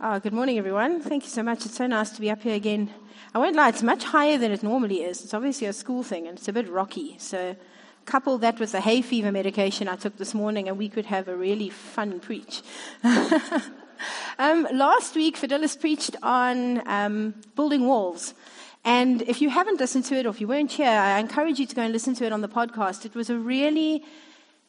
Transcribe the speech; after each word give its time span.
Oh, 0.00 0.20
good 0.20 0.32
morning, 0.32 0.58
everyone. 0.58 1.00
Thank 1.00 1.24
you 1.24 1.28
so 1.28 1.42
much. 1.42 1.66
It's 1.66 1.74
so 1.74 1.88
nice 1.88 2.10
to 2.10 2.20
be 2.20 2.30
up 2.30 2.42
here 2.42 2.54
again. 2.54 2.88
I 3.34 3.40
won't 3.40 3.56
lie, 3.56 3.70
it's 3.70 3.82
much 3.82 4.04
higher 4.04 4.38
than 4.38 4.52
it 4.52 4.62
normally 4.62 5.02
is. 5.02 5.24
It's 5.24 5.34
obviously 5.34 5.66
a 5.66 5.72
school 5.72 6.04
thing 6.04 6.28
and 6.28 6.38
it's 6.38 6.46
a 6.46 6.52
bit 6.52 6.70
rocky. 6.70 7.16
So, 7.18 7.56
couple 8.04 8.38
that 8.38 8.60
with 8.60 8.70
the 8.70 8.80
hay 8.80 9.02
fever 9.02 9.32
medication 9.32 9.88
I 9.88 9.96
took 9.96 10.16
this 10.16 10.34
morning, 10.34 10.68
and 10.68 10.78
we 10.78 10.88
could 10.88 11.06
have 11.06 11.26
a 11.26 11.34
really 11.34 11.68
fun 11.68 12.20
preach. 12.20 12.62
um, 14.38 14.68
last 14.72 15.16
week, 15.16 15.36
Fidelis 15.36 15.74
preached 15.74 16.14
on 16.22 16.86
um, 16.86 17.34
building 17.56 17.84
walls. 17.84 18.34
And 18.84 19.22
if 19.22 19.42
you 19.42 19.50
haven't 19.50 19.80
listened 19.80 20.04
to 20.04 20.14
it 20.14 20.26
or 20.26 20.28
if 20.28 20.40
you 20.40 20.46
weren't 20.46 20.70
here, 20.70 20.86
I 20.86 21.18
encourage 21.18 21.58
you 21.58 21.66
to 21.66 21.74
go 21.74 21.82
and 21.82 21.92
listen 21.92 22.14
to 22.14 22.24
it 22.24 22.32
on 22.32 22.40
the 22.40 22.48
podcast. 22.48 23.04
It 23.04 23.16
was 23.16 23.30
a 23.30 23.36
really 23.36 24.04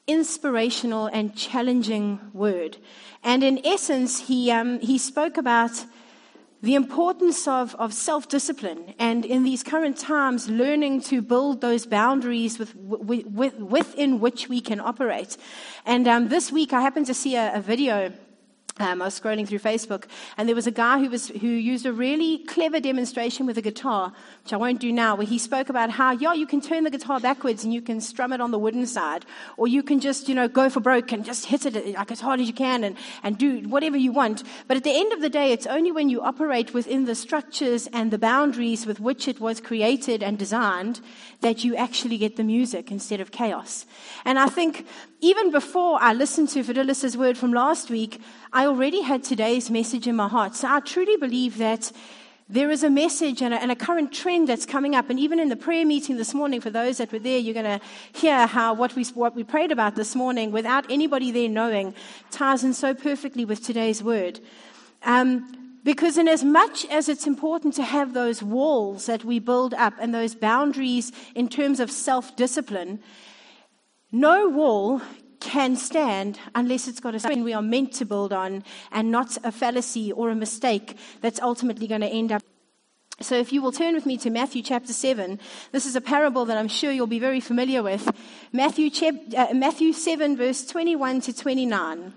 inspirational 0.10 1.06
and 1.06 1.36
challenging 1.36 2.20
word. 2.34 2.78
And 3.24 3.44
in 3.44 3.66
essence, 3.66 4.28
he, 4.28 4.50
um, 4.52 4.80
he 4.80 4.98
spoke 4.98 5.38
about 5.38 5.86
the 6.62 6.76
importance 6.76 7.48
of, 7.48 7.76
of 7.76 7.94
self 7.94 8.28
discipline 8.28 8.94
and 9.00 9.24
in 9.24 9.44
these 9.44 9.64
current 9.64 9.98
times, 9.98 10.50
learning 10.50 11.02
to 11.02 11.22
build 11.22 11.62
those 11.62 11.86
boundaries 11.86 12.60
with, 12.60 12.76
with, 12.76 13.26
with, 13.28 13.56
within 13.60 14.20
which 14.20 14.50
we 14.50 14.60
can 14.60 14.80
operate. 14.80 15.38
And 15.86 16.08
um, 16.08 16.28
this 16.28 16.52
week, 16.52 16.74
I 16.74 16.82
happened 16.82 17.06
to 17.06 17.14
see 17.14 17.36
a, 17.36 17.56
a 17.56 17.62
video 17.62 18.12
um, 18.80 19.02
I 19.02 19.06
was 19.06 19.20
scrolling 19.20 19.48
through 19.48 19.60
Facebook, 19.60 20.06
and 20.38 20.48
there 20.48 20.56
was 20.56 20.68
a 20.68 20.72
guy 20.72 21.00
who, 21.00 21.10
was, 21.10 21.28
who 21.28 21.48
used 21.48 21.86
a 21.86 21.94
really 21.94 22.40
clever 22.40 22.80
demonstration 22.80 23.46
with 23.46 23.58
a 23.58 23.62
guitar, 23.62 24.14
which 24.44 24.54
I 24.54 24.58
won't 24.58 24.80
do 24.80 24.92
now, 24.92 25.16
where 25.16 25.28
he 25.28 25.38
spoke 25.38 25.70
about 25.70 25.90
how, 25.90 26.12
yeah, 26.12 26.34
you 26.34 26.48
can 26.48 26.62
turn 26.62 26.84
the 26.86 26.90
guitar 26.90 27.20
backwards 27.20 27.64
and 27.64 27.74
you 27.74 27.82
can 27.82 28.02
strum 28.02 28.34
it 28.34 28.42
on 28.42 28.52
the 28.52 28.60
wooden 28.60 28.86
side, 28.86 29.26
or 29.58 29.68
you 29.68 29.84
can 29.84 30.00
just, 30.00 30.30
you 30.30 30.36
know, 30.36 30.48
go 30.48 30.70
for 30.70 30.80
broke 30.80 31.12
and 31.12 31.26
just 31.26 31.46
hit 31.46 31.66
it 31.66 31.96
like 31.96 32.12
as 32.12 32.22
hard 32.22 32.40
as 32.40 32.48
you 32.48 32.54
can 32.54 32.84
and, 32.84 32.96
and 33.24 33.38
do 33.38 33.60
whatever 33.68 33.98
you 33.98 34.12
want. 34.12 34.44
But 34.68 34.78
at 34.78 34.84
the 34.84 34.98
end 34.98 35.14
of 35.14 35.22
the 35.22 35.30
day, 35.30 35.52
it's 35.52 35.68
only 35.68 35.92
when 35.92 36.10
you 36.10 36.22
operate 36.22 36.74
within 36.74 37.06
the 37.06 37.16
structures 37.16 37.88
and 37.94 38.12
the 38.12 38.18
boundaries 38.18 38.86
with 38.86 39.00
which 39.00 39.28
it 39.28 39.40
was 39.40 39.60
created 39.60 40.24
and 40.24 40.38
designed 40.38 41.02
that 41.42 41.64
you 41.64 41.76
actually 41.76 42.18
get 42.18 42.36
the 42.36 42.44
music 42.44 42.92
instead 42.92 43.22
of 43.22 43.32
chaos. 43.32 43.86
And 44.26 44.40
I 44.40 44.48
think 44.48 44.88
even 45.22 45.52
before 45.52 46.02
I 46.02 46.14
listened 46.14 46.50
to 46.50 46.64
Fidelis's 46.64 47.18
word 47.18 47.38
from 47.38 47.52
last 47.52 47.90
week, 47.90 48.22
I 48.54 48.66
already 48.66 49.02
had 49.02 49.24
today's 49.24 49.70
message 49.70 50.08
in 50.08 50.16
my 50.16 50.28
heart. 50.28 50.56
So 50.56 50.68
I 50.70 50.80
truly 50.80 51.18
believe 51.18 51.58
that 51.58 51.92
there 52.48 52.72
is 52.72 52.84
a 52.84 52.90
message 52.90 53.42
and 53.42 53.54
a, 53.54 53.62
and 53.62 53.72
a, 53.72 53.76
current 53.76 54.12
trend 54.12 54.48
that's 54.48 54.66
coming 54.66 54.96
up. 54.96 55.10
And 55.10 55.20
even 55.20 55.40
in 55.40 55.50
the 55.50 55.56
prayer 55.56 55.86
meeting 55.86 56.18
this 56.18 56.34
morning, 56.34 56.62
for 56.62 56.72
those 56.72 56.98
that 56.98 57.12
were 57.12 57.20
there, 57.20 57.38
you're 57.38 57.54
going 57.54 57.80
to 57.80 57.86
hear 58.14 58.48
how 58.48 58.74
what 58.74 58.96
we, 58.96 59.04
what 59.14 59.36
we 59.36 59.44
prayed 59.44 59.72
about 59.72 59.96
this 59.96 60.16
morning, 60.16 60.52
without 60.52 60.90
anybody 60.90 61.32
there 61.32 61.50
knowing, 61.50 61.94
ties 62.32 62.64
in 62.64 62.74
so 62.74 62.96
perfectly 62.96 63.46
with 63.46 63.64
today's 63.64 64.02
word. 64.02 64.40
Um, 65.04 65.52
because, 65.84 66.18
in 66.18 66.28
as 66.28 66.44
much 66.44 66.86
as 66.86 67.08
it's 67.08 67.26
important 67.28 67.74
to 67.76 67.84
have 67.84 68.14
those 68.14 68.44
walls 68.44 69.06
that 69.06 69.24
we 69.24 69.40
build 69.40 69.74
up 69.76 69.94
and 70.00 70.14
those 70.14 70.36
boundaries 70.36 71.12
in 71.36 71.48
terms 71.48 71.80
of 71.80 71.90
self 71.90 72.36
discipline, 72.36 73.00
no 74.12 74.50
wall 74.50 75.02
can 75.40 75.76
stand 75.76 76.40
unless 76.56 76.88
it's 76.88 77.00
got 77.00 77.16
a 77.16 77.20
something 77.20 77.44
we 77.44 77.54
are 77.54 77.62
meant 77.62 77.94
to 77.94 78.06
build 78.06 78.34
on 78.34 78.64
and 78.92 79.12
not 79.12 79.38
a 79.44 79.52
fallacy 79.52 80.12
or 80.12 80.30
a 80.30 80.36
mistake 80.36 80.98
that's 81.22 81.40
ultimately 81.42 81.88
going 81.88 82.02
to 82.02 82.08
end 82.08 82.32
up. 82.32 82.44
So, 83.22 83.36
if 83.36 83.52
you 83.52 83.62
will 83.62 83.74
turn 83.74 83.96
with 83.96 84.06
me 84.06 84.18
to 84.18 84.30
Matthew 84.30 84.62
chapter 84.62 84.94
7, 84.94 85.40
this 85.74 85.86
is 85.86 85.96
a 85.96 86.02
parable 86.02 86.46
that 86.46 86.58
I'm 86.58 86.70
sure 86.70 86.90
you'll 86.90 87.08
be 87.08 87.20
very 87.20 87.42
familiar 87.42 87.84
with. 87.84 88.10
Matthew, 88.54 88.90
chap, 88.90 89.16
uh, 89.36 89.54
Matthew 89.54 89.92
7, 89.92 90.38
verse 90.38 90.66
21 90.66 91.22
to 91.22 91.34
29. 91.34 92.14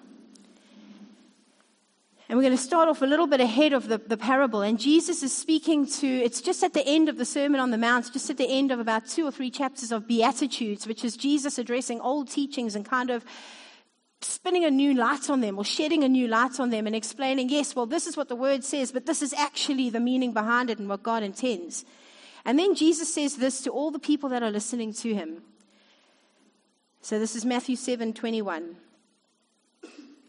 And 2.32 2.38
we're 2.38 2.44
going 2.44 2.56
to 2.56 2.62
start 2.62 2.88
off 2.88 3.02
a 3.02 3.04
little 3.04 3.26
bit 3.26 3.42
ahead 3.42 3.74
of 3.74 3.88
the, 3.88 3.98
the 3.98 4.16
parable. 4.16 4.62
And 4.62 4.80
Jesus 4.80 5.22
is 5.22 5.36
speaking 5.36 5.84
to, 5.84 6.06
it's 6.06 6.40
just 6.40 6.62
at 6.62 6.72
the 6.72 6.82
end 6.86 7.10
of 7.10 7.18
the 7.18 7.26
Sermon 7.26 7.60
on 7.60 7.72
the 7.72 7.76
Mount, 7.76 8.10
just 8.10 8.30
at 8.30 8.38
the 8.38 8.48
end 8.48 8.72
of 8.72 8.80
about 8.80 9.06
two 9.06 9.26
or 9.26 9.30
three 9.30 9.50
chapters 9.50 9.92
of 9.92 10.08
Beatitudes, 10.08 10.86
which 10.86 11.04
is 11.04 11.14
Jesus 11.14 11.58
addressing 11.58 12.00
old 12.00 12.30
teachings 12.30 12.74
and 12.74 12.86
kind 12.86 13.10
of 13.10 13.22
spinning 14.22 14.64
a 14.64 14.70
new 14.70 14.94
light 14.94 15.28
on 15.28 15.42
them 15.42 15.58
or 15.58 15.64
shedding 15.66 16.04
a 16.04 16.08
new 16.08 16.26
light 16.26 16.58
on 16.58 16.70
them 16.70 16.86
and 16.86 16.96
explaining, 16.96 17.50
yes, 17.50 17.76
well, 17.76 17.84
this 17.84 18.06
is 18.06 18.16
what 18.16 18.30
the 18.30 18.34
word 18.34 18.64
says, 18.64 18.92
but 18.92 19.04
this 19.04 19.20
is 19.20 19.34
actually 19.34 19.90
the 19.90 20.00
meaning 20.00 20.32
behind 20.32 20.70
it 20.70 20.78
and 20.78 20.88
what 20.88 21.02
God 21.02 21.22
intends. 21.22 21.84
And 22.46 22.58
then 22.58 22.74
Jesus 22.74 23.12
says 23.12 23.36
this 23.36 23.60
to 23.60 23.70
all 23.70 23.90
the 23.90 23.98
people 23.98 24.30
that 24.30 24.42
are 24.42 24.50
listening 24.50 24.94
to 24.94 25.12
him. 25.12 25.42
So 27.02 27.18
this 27.18 27.36
is 27.36 27.44
Matthew 27.44 27.76
7 27.76 28.14
21. 28.14 28.76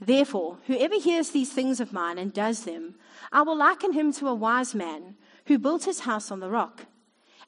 Therefore, 0.00 0.58
whoever 0.66 0.98
hears 0.98 1.30
these 1.30 1.52
things 1.52 1.80
of 1.80 1.92
mine 1.92 2.18
and 2.18 2.32
does 2.32 2.64
them, 2.64 2.94
I 3.32 3.42
will 3.42 3.56
liken 3.56 3.92
him 3.92 4.12
to 4.14 4.28
a 4.28 4.34
wise 4.34 4.74
man 4.74 5.16
who 5.46 5.58
built 5.58 5.84
his 5.84 6.00
house 6.00 6.30
on 6.30 6.40
the 6.40 6.50
rock. 6.50 6.86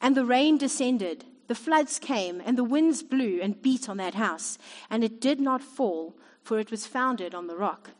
And 0.00 0.16
the 0.16 0.24
rain 0.24 0.58
descended, 0.58 1.24
the 1.46 1.54
floods 1.54 1.98
came, 1.98 2.42
and 2.44 2.58
the 2.58 2.64
winds 2.64 3.02
blew 3.02 3.40
and 3.40 3.60
beat 3.62 3.88
on 3.88 3.98
that 3.98 4.14
house, 4.14 4.58
and 4.88 5.04
it 5.04 5.20
did 5.20 5.40
not 5.40 5.62
fall, 5.62 6.16
for 6.42 6.58
it 6.58 6.70
was 6.70 6.86
founded 6.86 7.34
on 7.34 7.46
the 7.46 7.56
rock. 7.56 7.90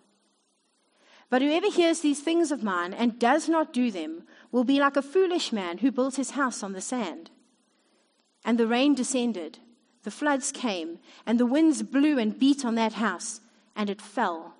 But 1.29 1.43
whoever 1.43 1.71
hears 1.71 2.01
these 2.01 2.21
things 2.21 2.51
of 2.51 2.65
mine 2.65 2.93
and 2.93 3.21
does 3.21 3.49
not 3.49 3.73
do 3.73 3.93
them 3.93 4.25
will 4.51 4.65
be 4.65 4.81
like 4.81 4.97
a 4.97 5.03
foolish 5.03 5.53
man 5.53 5.79
who 5.79 5.93
built 5.93 6.17
his 6.17 6.33
house 6.33 6.65
on 6.65 6.73
the 6.73 6.81
sand. 6.81 7.31
And 8.45 8.59
the 8.59 8.67
rain 8.67 8.95
descended, 8.95 9.59
the 10.03 10.11
floods 10.11 10.51
came, 10.51 10.99
and 11.25 11.39
the 11.39 11.47
winds 11.47 11.85
blew 11.85 12.19
and 12.19 12.37
beat 12.37 12.65
on 12.65 12.75
that 12.75 12.95
house 12.95 13.41
and 13.81 13.89
it 13.89 14.03
fell, 14.03 14.57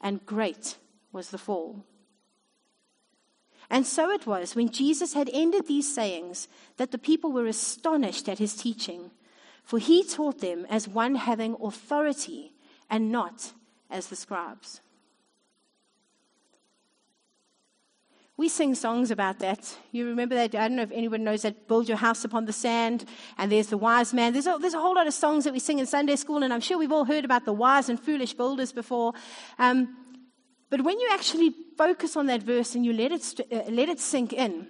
and 0.00 0.24
great 0.24 0.78
was 1.12 1.28
the 1.28 1.36
fall. 1.36 1.84
And 3.68 3.86
so 3.86 4.10
it 4.10 4.26
was 4.26 4.56
when 4.56 4.70
Jesus 4.70 5.12
had 5.12 5.28
ended 5.30 5.66
these 5.66 5.94
sayings 5.94 6.48
that 6.78 6.90
the 6.90 6.96
people 6.96 7.32
were 7.32 7.44
astonished 7.44 8.30
at 8.30 8.38
his 8.38 8.56
teaching, 8.56 9.10
for 9.62 9.78
he 9.78 10.02
taught 10.02 10.40
them 10.40 10.64
as 10.70 10.88
one 10.88 11.16
having 11.16 11.54
authority 11.62 12.54
and 12.88 13.12
not 13.12 13.52
as 13.90 14.06
the 14.06 14.16
scribes. 14.16 14.80
We 18.36 18.48
sing 18.48 18.74
songs 18.74 19.10
about 19.10 19.40
that. 19.40 19.76
You 19.92 20.06
remember 20.06 20.34
that? 20.34 20.54
I 20.54 20.68
don't 20.68 20.76
know 20.76 20.82
if 20.82 20.92
anyone 20.92 21.22
knows 21.22 21.42
that. 21.42 21.68
Build 21.68 21.86
your 21.86 21.98
house 21.98 22.24
upon 22.24 22.46
the 22.46 22.52
sand, 22.52 23.04
and 23.36 23.52
there's 23.52 23.66
the 23.66 23.76
wise 23.76 24.14
man. 24.14 24.32
There's 24.32 24.46
a, 24.46 24.56
there's 24.58 24.74
a 24.74 24.80
whole 24.80 24.94
lot 24.94 25.06
of 25.06 25.12
songs 25.12 25.44
that 25.44 25.52
we 25.52 25.58
sing 25.58 25.78
in 25.78 25.86
Sunday 25.86 26.16
school, 26.16 26.42
and 26.42 26.52
I'm 26.52 26.60
sure 26.60 26.78
we've 26.78 26.92
all 26.92 27.04
heard 27.04 27.24
about 27.24 27.44
the 27.44 27.52
wise 27.52 27.88
and 27.88 28.00
foolish 28.00 28.32
builders 28.32 28.72
before. 28.72 29.12
Um, 29.58 29.96
but 30.70 30.82
when 30.82 30.98
you 30.98 31.08
actually 31.12 31.54
focus 31.76 32.16
on 32.16 32.26
that 32.26 32.42
verse 32.42 32.74
and 32.74 32.84
you 32.84 32.94
let 32.94 33.12
it, 33.12 33.40
uh, 33.52 33.70
let 33.70 33.90
it 33.90 34.00
sink 34.00 34.32
in, 34.32 34.66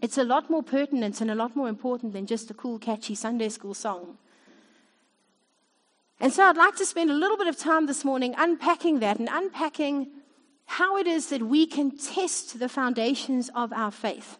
it's 0.00 0.16
a 0.16 0.24
lot 0.24 0.48
more 0.48 0.62
pertinent 0.62 1.20
and 1.20 1.30
a 1.30 1.34
lot 1.34 1.56
more 1.56 1.68
important 1.68 2.12
than 2.12 2.26
just 2.26 2.50
a 2.50 2.54
cool, 2.54 2.78
catchy 2.78 3.16
Sunday 3.16 3.48
school 3.48 3.74
song. 3.74 4.18
And 6.20 6.32
so 6.32 6.44
I'd 6.44 6.56
like 6.56 6.76
to 6.76 6.86
spend 6.86 7.10
a 7.10 7.14
little 7.14 7.36
bit 7.36 7.48
of 7.48 7.58
time 7.58 7.86
this 7.86 8.04
morning 8.04 8.34
unpacking 8.38 9.00
that 9.00 9.18
and 9.18 9.28
unpacking 9.30 10.12
how 10.66 10.96
it 10.96 11.06
is 11.06 11.28
that 11.28 11.42
we 11.42 11.66
can 11.66 11.96
test 11.96 12.58
the 12.58 12.68
foundations 12.68 13.50
of 13.54 13.72
our 13.72 13.90
faith. 13.90 14.38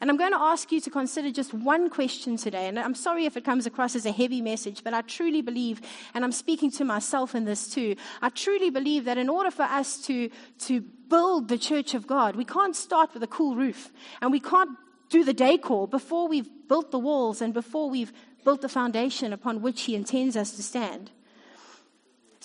And 0.00 0.10
I'm 0.10 0.16
going 0.16 0.32
to 0.32 0.38
ask 0.38 0.70
you 0.72 0.80
to 0.82 0.90
consider 0.90 1.30
just 1.30 1.54
one 1.54 1.88
question 1.88 2.36
today. 2.36 2.68
And 2.68 2.78
I'm 2.78 2.94
sorry 2.94 3.24
if 3.24 3.36
it 3.36 3.44
comes 3.44 3.66
across 3.66 3.96
as 3.96 4.04
a 4.04 4.12
heavy 4.12 4.42
message, 4.42 4.84
but 4.84 4.92
I 4.92 5.00
truly 5.02 5.40
believe, 5.40 5.80
and 6.14 6.22
I'm 6.22 6.32
speaking 6.32 6.70
to 6.72 6.84
myself 6.84 7.34
in 7.34 7.44
this 7.44 7.68
too, 7.68 7.96
I 8.20 8.28
truly 8.28 8.70
believe 8.70 9.04
that 9.06 9.16
in 9.16 9.28
order 9.28 9.50
for 9.50 9.62
us 9.62 9.98
to, 10.02 10.28
to 10.60 10.82
build 11.08 11.48
the 11.48 11.58
church 11.58 11.94
of 11.94 12.06
God, 12.06 12.36
we 12.36 12.44
can't 12.44 12.76
start 12.76 13.14
with 13.14 13.22
a 13.22 13.26
cool 13.26 13.56
roof. 13.56 13.90
And 14.20 14.30
we 14.30 14.40
can't 14.40 14.70
do 15.08 15.24
the 15.24 15.32
decor 15.32 15.88
before 15.88 16.28
we've 16.28 16.50
built 16.68 16.90
the 16.90 16.98
walls 16.98 17.40
and 17.40 17.54
before 17.54 17.88
we've 17.88 18.12
built 18.44 18.60
the 18.60 18.68
foundation 18.68 19.32
upon 19.32 19.62
which 19.62 19.82
He 19.82 19.94
intends 19.94 20.36
us 20.36 20.52
to 20.52 20.62
stand. 20.62 21.10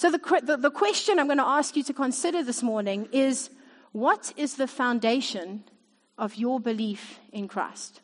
So, 0.01 0.09
the, 0.09 0.41
the, 0.41 0.57
the 0.57 0.71
question 0.71 1.19
I'm 1.19 1.27
going 1.27 1.37
to 1.37 1.45
ask 1.45 1.75
you 1.75 1.83
to 1.83 1.93
consider 1.93 2.41
this 2.41 2.63
morning 2.63 3.07
is 3.11 3.51
what 3.91 4.33
is 4.35 4.55
the 4.55 4.65
foundation 4.65 5.63
of 6.17 6.33
your 6.33 6.59
belief 6.59 7.19
in 7.31 7.47
Christ? 7.47 8.01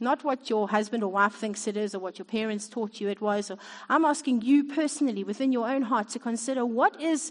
Not 0.00 0.24
what 0.24 0.50
your 0.50 0.68
husband 0.68 1.04
or 1.04 1.12
wife 1.12 1.34
thinks 1.34 1.68
it 1.68 1.76
is 1.76 1.94
or 1.94 2.00
what 2.00 2.18
your 2.18 2.24
parents 2.24 2.66
taught 2.66 3.00
you 3.00 3.08
it 3.08 3.20
was. 3.20 3.52
Or 3.52 3.58
I'm 3.88 4.04
asking 4.04 4.42
you 4.42 4.64
personally 4.64 5.22
within 5.22 5.52
your 5.52 5.70
own 5.70 5.82
heart 5.82 6.08
to 6.08 6.18
consider 6.18 6.66
what 6.66 7.00
is 7.00 7.30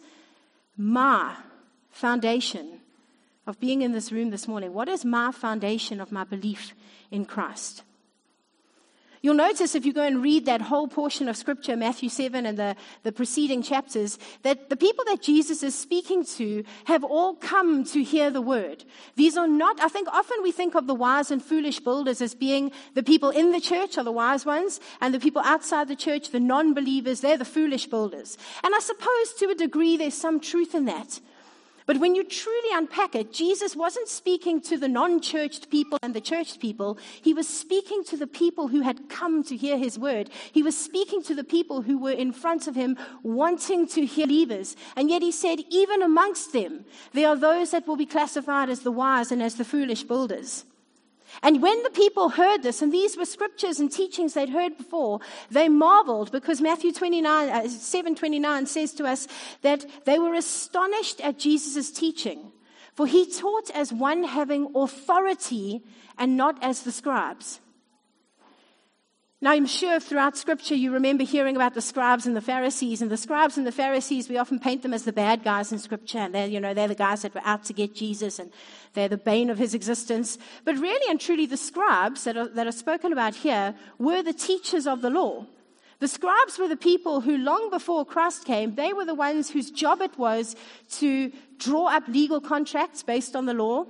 my 0.78 1.36
foundation 1.90 2.80
of 3.46 3.60
being 3.60 3.82
in 3.82 3.92
this 3.92 4.10
room 4.10 4.30
this 4.30 4.48
morning? 4.48 4.74
What 4.74 4.88
is 4.88 5.04
my 5.04 5.34
foundation 5.34 6.00
of 6.00 6.14
my 6.14 6.24
belief 6.24 6.74
in 7.12 7.26
Christ? 7.26 7.84
You'll 9.22 9.36
notice 9.36 9.76
if 9.76 9.86
you 9.86 9.94
go 9.94 10.04
and 10.04 10.22
read 10.22 10.46
that 10.46 10.62
whole 10.62 10.88
portion 10.88 11.28
of 11.28 11.36
scripture, 11.36 11.76
Matthew 11.76 12.10
7 12.10 12.46
and 12.46 12.58
the, 12.58 12.76
the 13.04 13.12
preceding 13.12 13.64
chapters, 13.64 14.20
that 14.44 14.70
the 14.70 14.76
people 14.76 15.06
that 15.06 15.22
Jesus 15.22 15.64
is 15.64 15.74
speaking 15.74 16.24
to 16.38 16.64
have 16.86 17.04
all 17.04 17.36
come 17.36 17.84
to 17.86 18.04
hear 18.04 18.30
the 18.30 18.42
word. 18.42 18.84
These 19.16 19.38
are 19.38 19.48
not, 19.48 19.82
I 19.82 19.88
think 19.88 20.08
often 20.10 20.38
we 20.44 20.52
think 20.52 20.76
of 20.76 20.88
the 20.88 20.96
wise 20.96 21.32
and 21.32 21.44
foolish 21.44 21.80
builders 21.80 22.22
as 22.22 22.36
being 22.36 22.72
the 22.94 23.04
people 23.04 23.30
in 23.30 23.52
the 23.52 23.62
church 23.62 23.98
are 23.98 24.04
the 24.04 24.12
wise 24.12 24.46
ones, 24.46 24.80
and 25.02 25.14
the 25.14 25.20
people 25.20 25.42
outside 25.44 25.88
the 25.88 25.96
church, 25.96 26.30
the 26.30 26.40
non 26.40 26.74
believers, 26.74 27.22
they're 27.22 27.38
the 27.38 27.46
foolish 27.46 27.88
builders. 27.88 28.38
And 28.64 28.76
I 28.76 28.80
suppose 28.80 29.34
to 29.40 29.50
a 29.50 29.56
degree 29.56 29.98
there's 29.98 30.14
some 30.14 30.40
truth 30.40 30.76
in 30.76 30.86
that. 30.86 31.20
But 31.88 32.00
when 32.00 32.14
you 32.14 32.24
truly 32.24 32.70
unpack 32.74 33.16
it, 33.16 33.34
Jesus 33.34 33.76
wasn't 33.76 34.08
speaking 34.08 34.62
to 34.62 34.78
the 34.78 34.88
non 34.88 35.20
churched 35.20 35.72
people 35.72 35.98
and 36.04 36.14
the 36.14 36.22
churched 36.22 36.60
people. 36.60 37.00
He 37.22 37.34
was 37.34 37.48
speaking 37.48 38.04
to 38.06 38.18
the 38.18 38.28
people 38.28 38.68
who 38.68 38.82
had 38.82 39.10
come 39.10 39.44
to 39.46 39.58
hear 39.58 39.78
his 39.78 39.98
word. 39.98 40.30
He 40.52 40.62
was 40.62 40.78
speaking 40.78 41.24
to 41.24 41.34
the 41.34 41.44
people 41.44 41.82
who 41.82 41.98
were 41.98 42.12
in 42.12 42.32
front 42.32 42.68
of 42.68 42.76
him 42.76 42.98
wanting 43.24 43.88
to 43.88 44.06
hear 44.06 44.28
believers. 44.28 44.76
And 44.96 45.10
yet 45.10 45.22
he 45.22 45.32
said, 45.32 45.64
even 45.70 46.04
amongst 46.04 46.54
them, 46.54 46.86
there 47.14 47.30
are 47.30 47.36
those 47.36 47.72
that 47.72 47.88
will 47.88 47.96
be 47.96 48.06
classified 48.06 48.70
as 48.70 48.82
the 48.82 48.92
wise 48.92 49.32
and 49.32 49.42
as 49.42 49.56
the 49.56 49.66
foolish 49.66 50.04
builders. 50.04 50.66
And 51.44 51.62
when 51.62 51.82
the 51.84 51.90
people 51.90 52.30
heard 52.30 52.64
this, 52.64 52.82
and 52.82 52.92
these 52.92 53.18
were 53.18 53.26
scriptures 53.26 53.80
and 53.80 53.92
teachings 53.92 54.34
they'd 54.34 54.50
heard 54.50 54.78
before, 54.78 55.20
they 55.52 55.70
marveled 55.70 56.32
because 56.32 56.62
Matthew 56.62 56.92
29, 56.92 57.50
uh, 57.50 57.68
7 57.68 58.16
29 58.16 58.66
says 58.66 58.94
to 58.94 59.06
us 59.06 59.28
that 59.62 59.86
they 60.06 60.20
were 60.20 60.34
astonished 60.34 61.22
at 61.22 61.40
Jesus' 61.40 61.92
teaching, 61.92 62.52
for 62.94 63.06
he 63.06 63.32
taught 63.32 63.70
as 63.72 63.94
one 63.94 64.24
having 64.24 64.72
authority 64.76 65.84
and 66.18 66.36
not 66.36 66.58
as 66.64 66.82
the 66.82 66.92
scribes. 66.92 67.60
Now, 69.40 69.52
I'm 69.52 69.68
sure 69.68 70.00
throughout 70.00 70.36
Scripture 70.36 70.74
you 70.74 70.92
remember 70.92 71.24
hearing 71.24 71.56
about 71.56 71.76
the 71.76 71.82
scribes 71.82 72.26
and 72.26 72.36
the 72.36 72.42
Pharisees. 72.42 73.04
And 73.04 73.12
the 73.12 73.18
scribes 73.18 73.56
and 73.56 73.68
the 73.68 73.72
Pharisees, 73.72 74.30
we 74.30 74.38
often 74.40 74.58
paint 74.58 74.82
them 74.82 74.96
as 74.96 75.04
the 75.04 75.14
bad 75.14 75.44
guys 75.44 75.72
in 75.72 75.78
Scripture. 75.78 76.18
And 76.18 76.34
they're, 76.34 76.48
you 76.48 76.60
know, 76.60 76.74
they're 76.74 76.88
the 76.88 76.96
guys 76.96 77.22
that 77.22 77.36
were 77.36 77.46
out 77.46 77.64
to 77.66 77.74
get 77.74 77.94
Jesus 77.94 78.40
and 78.40 78.52
they're 78.94 79.08
the 79.08 79.18
bane 79.18 79.52
of 79.52 79.60
his 79.60 79.76
existence. 79.76 80.40
But 80.66 80.78
really 80.78 81.12
and 81.12 81.22
truly, 81.22 81.46
the 81.46 81.56
scribes 81.56 82.24
that 82.24 82.36
are, 82.36 82.48
that 82.48 82.66
are 82.66 82.72
spoken 82.72 83.14
about 83.14 83.36
here 83.36 83.76
were 84.00 84.24
the 84.24 84.34
teachers 84.34 84.88
of 84.88 85.02
the 85.04 85.12
law. 85.12 85.46
The 86.00 86.08
scribes 86.08 86.58
were 86.58 86.68
the 86.68 86.76
people 86.76 87.22
who, 87.22 87.38
long 87.38 87.70
before 87.70 88.06
Christ 88.06 88.46
came, 88.46 88.74
they 88.74 88.92
were 88.92 89.06
the 89.06 89.16
ones 89.16 89.52
whose 89.52 89.70
job 89.70 90.02
it 90.02 90.18
was 90.18 90.56
to 90.94 91.32
draw 91.60 91.90
up 91.90 92.08
legal 92.08 92.42
contracts 92.42 93.04
based 93.04 93.36
on 93.36 93.46
the 93.46 93.54
law 93.54 93.86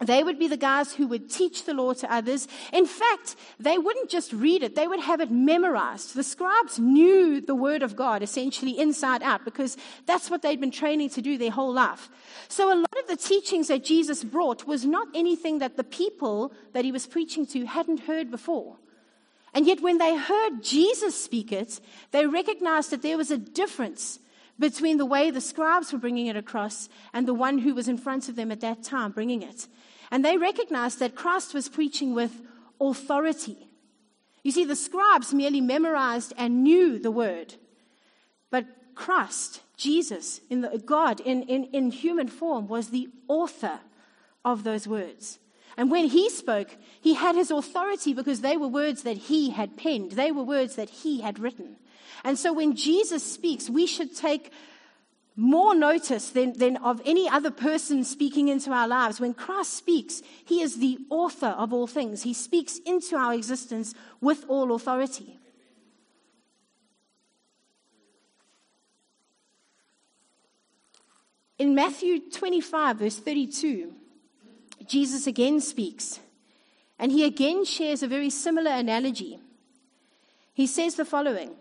they 0.00 0.22
would 0.22 0.38
be 0.38 0.48
the 0.48 0.56
guys 0.56 0.92
who 0.92 1.06
would 1.06 1.30
teach 1.30 1.64
the 1.64 1.72
law 1.72 1.94
to 1.94 2.12
others. 2.12 2.46
In 2.72 2.86
fact, 2.86 3.36
they 3.58 3.78
wouldn't 3.78 4.10
just 4.10 4.32
read 4.32 4.62
it, 4.62 4.74
they 4.74 4.86
would 4.86 5.00
have 5.00 5.20
it 5.20 5.30
memorized. 5.30 6.14
The 6.14 6.22
scribes 6.22 6.78
knew 6.78 7.40
the 7.40 7.54
word 7.54 7.82
of 7.82 7.96
God 7.96 8.22
essentially 8.22 8.78
inside 8.78 9.22
out 9.22 9.44
because 9.44 9.76
that's 10.04 10.30
what 10.30 10.42
they'd 10.42 10.60
been 10.60 10.70
training 10.70 11.10
to 11.10 11.22
do 11.22 11.38
their 11.38 11.50
whole 11.50 11.72
life. 11.72 12.10
So 12.48 12.72
a 12.72 12.76
lot 12.76 12.98
of 12.98 13.08
the 13.08 13.16
teachings 13.16 13.68
that 13.68 13.84
Jesus 13.84 14.22
brought 14.22 14.66
was 14.66 14.84
not 14.84 15.08
anything 15.14 15.60
that 15.60 15.76
the 15.76 15.84
people 15.84 16.52
that 16.72 16.84
he 16.84 16.92
was 16.92 17.06
preaching 17.06 17.46
to 17.46 17.64
hadn't 17.64 18.00
heard 18.00 18.30
before. 18.30 18.76
And 19.54 19.66
yet, 19.66 19.80
when 19.80 19.96
they 19.96 20.14
heard 20.14 20.62
Jesus 20.62 21.18
speak 21.18 21.50
it, 21.50 21.80
they 22.10 22.26
recognized 22.26 22.90
that 22.90 23.00
there 23.00 23.16
was 23.16 23.30
a 23.30 23.38
difference 23.38 24.18
between 24.58 24.98
the 24.98 25.06
way 25.06 25.30
the 25.30 25.40
scribes 25.40 25.92
were 25.92 25.98
bringing 25.98 26.26
it 26.26 26.36
across 26.36 26.88
and 27.12 27.26
the 27.26 27.34
one 27.34 27.58
who 27.58 27.74
was 27.74 27.88
in 27.88 27.98
front 27.98 28.28
of 28.28 28.36
them 28.36 28.50
at 28.50 28.60
that 28.60 28.82
time 28.82 29.12
bringing 29.12 29.42
it. 29.42 29.66
And 30.10 30.24
they 30.24 30.36
recognized 30.36 30.98
that 31.00 31.14
Christ 31.14 31.52
was 31.52 31.68
preaching 31.68 32.14
with 32.14 32.40
authority. 32.80 33.68
You 34.42 34.52
see, 34.52 34.64
the 34.64 34.76
scribes 34.76 35.34
merely 35.34 35.60
memorized 35.60 36.32
and 36.38 36.62
knew 36.62 36.98
the 36.98 37.10
word. 37.10 37.54
But 38.50 38.66
Christ, 38.94 39.60
Jesus, 39.76 40.40
in 40.48 40.60
the, 40.60 40.82
God 40.84 41.20
in, 41.20 41.42
in, 41.42 41.64
in 41.64 41.90
human 41.90 42.28
form, 42.28 42.68
was 42.68 42.88
the 42.88 43.08
author 43.28 43.80
of 44.44 44.62
those 44.62 44.86
words. 44.86 45.38
And 45.76 45.90
when 45.90 46.06
he 46.06 46.30
spoke, 46.30 46.76
he 47.00 47.14
had 47.14 47.34
his 47.34 47.50
authority 47.50 48.14
because 48.14 48.40
they 48.40 48.56
were 48.56 48.68
words 48.68 49.02
that 49.02 49.16
he 49.16 49.50
had 49.50 49.76
penned, 49.76 50.12
they 50.12 50.32
were 50.32 50.42
words 50.42 50.76
that 50.76 50.88
he 50.88 51.20
had 51.20 51.38
written. 51.38 51.76
And 52.26 52.36
so 52.36 52.52
when 52.52 52.74
Jesus 52.74 53.22
speaks, 53.22 53.70
we 53.70 53.86
should 53.86 54.16
take 54.16 54.50
more 55.36 55.76
notice 55.76 56.30
than, 56.30 56.58
than 56.58 56.76
of 56.78 57.00
any 57.04 57.28
other 57.28 57.52
person 57.52 58.02
speaking 58.02 58.48
into 58.48 58.72
our 58.72 58.88
lives. 58.88 59.20
When 59.20 59.32
Christ 59.32 59.74
speaks, 59.74 60.22
he 60.44 60.60
is 60.60 60.78
the 60.78 60.98
author 61.08 61.46
of 61.46 61.72
all 61.72 61.86
things. 61.86 62.24
He 62.24 62.34
speaks 62.34 62.78
into 62.78 63.14
our 63.14 63.32
existence 63.32 63.94
with 64.20 64.44
all 64.48 64.74
authority. 64.74 65.38
In 71.60 71.76
Matthew 71.76 72.28
25, 72.28 72.96
verse 72.96 73.20
32, 73.20 73.94
Jesus 74.84 75.28
again 75.28 75.60
speaks, 75.60 76.18
and 76.98 77.12
he 77.12 77.24
again 77.24 77.64
shares 77.64 78.02
a 78.02 78.08
very 78.08 78.30
similar 78.30 78.72
analogy. 78.72 79.38
He 80.54 80.66
says 80.66 80.96
the 80.96 81.04
following 81.04 81.54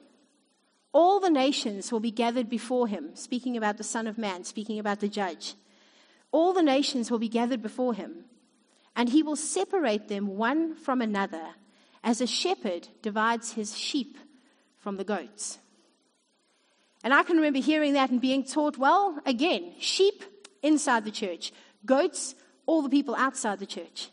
all 0.95 1.19
the 1.19 1.29
nations 1.29 1.91
will 1.91 1.99
be 1.99 2.09
gathered 2.09 2.49
before 2.49 2.87
him, 2.87 3.13
speaking 3.15 3.57
about 3.57 3.77
the 3.77 3.83
Son 3.83 4.07
of 4.07 4.17
Man, 4.17 4.45
speaking 4.45 4.79
about 4.79 5.01
the 5.01 5.09
judge. 5.09 5.55
All 6.31 6.53
the 6.53 6.63
nations 6.63 7.11
will 7.11 7.19
be 7.19 7.27
gathered 7.27 7.61
before 7.61 7.93
him, 7.93 8.23
and 8.95 9.09
he 9.09 9.21
will 9.21 9.35
separate 9.35 10.07
them 10.07 10.37
one 10.37 10.73
from 10.73 11.01
another, 11.01 11.47
as 12.01 12.21
a 12.21 12.25
shepherd 12.25 12.87
divides 13.01 13.51
his 13.51 13.77
sheep 13.77 14.17
from 14.79 14.95
the 14.95 15.03
goats. 15.03 15.59
And 17.03 17.13
I 17.13 17.23
can 17.23 17.35
remember 17.35 17.59
hearing 17.59 17.91
that 17.91 18.09
and 18.09 18.21
being 18.21 18.45
taught, 18.45 18.77
well, 18.77 19.19
again, 19.25 19.73
sheep 19.77 20.23
inside 20.63 21.03
the 21.03 21.11
church, 21.11 21.51
goats, 21.85 22.35
all 22.65 22.81
the 22.81 22.89
people 22.89 23.15
outside 23.15 23.59
the 23.59 23.65
church. 23.65 24.11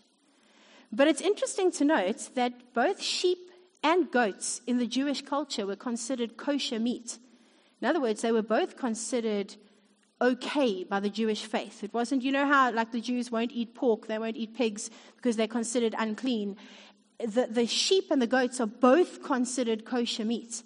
But 0.90 1.06
it's 1.06 1.20
interesting 1.20 1.70
to 1.72 1.84
note 1.84 2.30
that 2.34 2.74
both 2.74 3.00
sheep 3.00 3.51
and 3.82 4.10
goats 4.10 4.60
in 4.66 4.78
the 4.78 4.86
Jewish 4.86 5.22
culture 5.22 5.66
were 5.66 5.76
considered 5.76 6.36
kosher 6.36 6.78
meat. 6.78 7.18
In 7.80 7.88
other 7.88 8.00
words, 8.00 8.22
they 8.22 8.32
were 8.32 8.42
both 8.42 8.76
considered 8.76 9.56
okay 10.20 10.84
by 10.84 11.00
the 11.00 11.10
Jewish 11.10 11.44
faith. 11.44 11.82
It 11.82 11.92
wasn't, 11.92 12.22
you 12.22 12.30
know 12.30 12.46
how, 12.46 12.70
like 12.70 12.92
the 12.92 13.00
Jews 13.00 13.30
won't 13.30 13.52
eat 13.52 13.74
pork, 13.74 14.06
they 14.06 14.18
won't 14.18 14.36
eat 14.36 14.54
pigs 14.54 14.88
because 15.16 15.36
they're 15.36 15.48
considered 15.48 15.94
unclean. 15.98 16.56
The, 17.18 17.48
the 17.50 17.66
sheep 17.66 18.10
and 18.10 18.22
the 18.22 18.26
goats 18.26 18.60
are 18.60 18.66
both 18.66 19.22
considered 19.22 19.84
kosher 19.84 20.24
meat. 20.24 20.62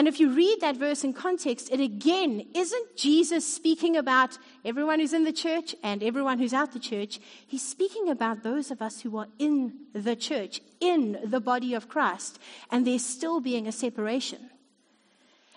And 0.00 0.08
if 0.08 0.18
you 0.18 0.30
read 0.30 0.62
that 0.62 0.78
verse 0.78 1.04
in 1.04 1.12
context, 1.12 1.68
it 1.70 1.78
again 1.78 2.46
isn't 2.54 2.96
Jesus 2.96 3.46
speaking 3.46 3.98
about 3.98 4.38
everyone 4.64 4.98
who's 4.98 5.12
in 5.12 5.24
the 5.24 5.30
church 5.30 5.76
and 5.82 6.02
everyone 6.02 6.38
who's 6.38 6.54
out 6.54 6.72
the 6.72 6.78
church. 6.78 7.20
He's 7.46 7.60
speaking 7.60 8.08
about 8.08 8.42
those 8.42 8.70
of 8.70 8.80
us 8.80 9.02
who 9.02 9.18
are 9.18 9.26
in 9.38 9.74
the 9.92 10.16
church, 10.16 10.62
in 10.80 11.18
the 11.22 11.38
body 11.38 11.74
of 11.74 11.90
Christ, 11.90 12.38
and 12.70 12.86
there's 12.86 13.04
still 13.04 13.40
being 13.40 13.66
a 13.66 13.72
separation. 13.72 14.48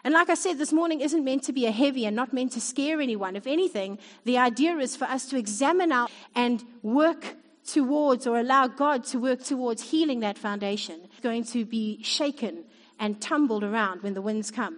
And 0.03 0.13
like 0.13 0.29
I 0.29 0.33
said, 0.33 0.57
this 0.57 0.73
morning 0.73 0.99
isn't 0.99 1.23
meant 1.23 1.43
to 1.43 1.53
be 1.53 1.65
a 1.65 1.71
heavy 1.71 2.05
and 2.05 2.13
not 2.13 2.33
meant 2.33 2.51
to 2.51 2.59
scare 2.59 2.99
anyone. 2.99 3.37
If 3.37 3.47
anything, 3.47 3.97
the 4.25 4.39
idea 4.39 4.75
is 4.75 4.97
for 4.97 5.05
us 5.05 5.25
to 5.27 5.37
examine 5.37 5.93
our 5.93 6.09
and 6.35 6.61
work 6.81 7.37
towards 7.65 8.27
or 8.27 8.37
allow 8.37 8.67
God 8.67 9.05
to 9.05 9.19
work 9.19 9.41
towards 9.41 9.91
healing 9.91 10.19
that 10.19 10.37
foundation. 10.37 10.99
It's 11.05 11.21
going 11.21 11.45
to 11.45 11.63
be 11.63 12.03
shaken 12.03 12.65
and 13.03 13.21
tumbled 13.21 13.65
around 13.65 14.01
when 14.01 14.13
the 14.13 14.21
winds 14.21 14.49
come. 14.49 14.77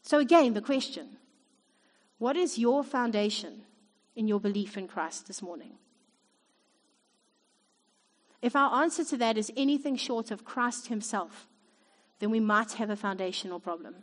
So, 0.00 0.20
again, 0.20 0.54
the 0.54 0.62
question 0.62 1.16
what 2.18 2.36
is 2.36 2.56
your 2.56 2.84
foundation 2.84 3.62
in 4.14 4.28
your 4.28 4.38
belief 4.38 4.76
in 4.76 4.86
Christ 4.86 5.26
this 5.26 5.42
morning? 5.42 5.72
If 8.40 8.54
our 8.54 8.80
answer 8.80 9.04
to 9.06 9.16
that 9.16 9.36
is 9.36 9.50
anything 9.56 9.96
short 9.96 10.30
of 10.30 10.44
Christ 10.44 10.86
Himself, 10.86 11.48
then 12.20 12.30
we 12.30 12.38
might 12.38 12.74
have 12.74 12.90
a 12.90 12.96
foundational 12.96 13.58
problem. 13.58 13.96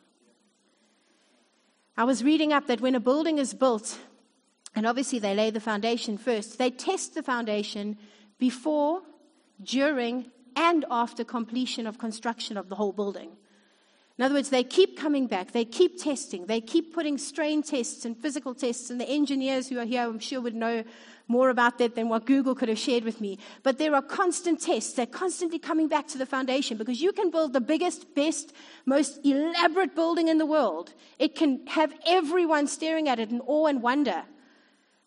I 1.95 2.03
was 2.03 2.25
reading 2.25 2.51
up 2.51 2.67
that 2.67 2.81
when 2.81 2.95
a 2.95 2.99
building 2.99 3.37
is 3.37 3.53
built, 3.53 3.99
and 4.75 4.85
obviously 4.85 5.19
they 5.19 5.33
lay 5.33 5.49
the 5.49 5.61
foundation 5.61 6.17
first, 6.17 6.57
they 6.57 6.71
test 6.71 7.13
the 7.15 7.23
foundation 7.23 7.97
before, 8.37 9.01
during, 9.63 10.29
and 10.59 10.83
after 10.91 11.23
completion 11.23 11.87
of 11.87 11.97
construction 11.97 12.57
of 12.57 12.67
the 12.67 12.75
whole 12.75 12.91
building. 12.91 13.31
In 14.17 14.25
other 14.25 14.35
words, 14.35 14.49
they 14.49 14.65
keep 14.65 14.99
coming 14.99 15.27
back, 15.27 15.53
they 15.53 15.63
keep 15.63 15.97
testing, 15.97 16.47
they 16.47 16.59
keep 16.59 16.93
putting 16.93 17.17
strain 17.17 17.63
tests 17.63 18.03
and 18.03 18.17
physical 18.17 18.53
tests, 18.53 18.89
and 18.89 18.99
the 18.99 19.07
engineers 19.07 19.69
who 19.69 19.79
are 19.79 19.85
here, 19.85 20.03
I'm 20.03 20.19
sure, 20.19 20.41
would 20.41 20.55
know 20.55 20.83
more 21.29 21.49
about 21.49 21.77
that 21.77 21.95
than 21.95 22.09
what 22.09 22.25
Google 22.25 22.53
could 22.53 22.67
have 22.67 22.77
shared 22.77 23.05
with 23.05 23.21
me. 23.21 23.39
But 23.63 23.77
there 23.77 23.95
are 23.95 24.01
constant 24.01 24.59
tests, 24.59 24.91
they're 24.91 25.05
constantly 25.05 25.59
coming 25.59 25.87
back 25.87 26.09
to 26.09 26.17
the 26.17 26.25
foundation 26.25 26.75
because 26.75 27.01
you 27.01 27.13
can 27.13 27.31
build 27.31 27.53
the 27.53 27.61
biggest, 27.61 28.13
best, 28.13 28.51
most 28.85 29.21
elaborate 29.23 29.95
building 29.95 30.27
in 30.27 30.39
the 30.39 30.45
world. 30.45 30.93
It 31.17 31.35
can 31.35 31.65
have 31.67 31.93
everyone 32.05 32.67
staring 32.67 33.07
at 33.07 33.19
it 33.19 33.31
in 33.31 33.39
awe 33.47 33.67
and 33.67 33.81
wonder. 33.81 34.23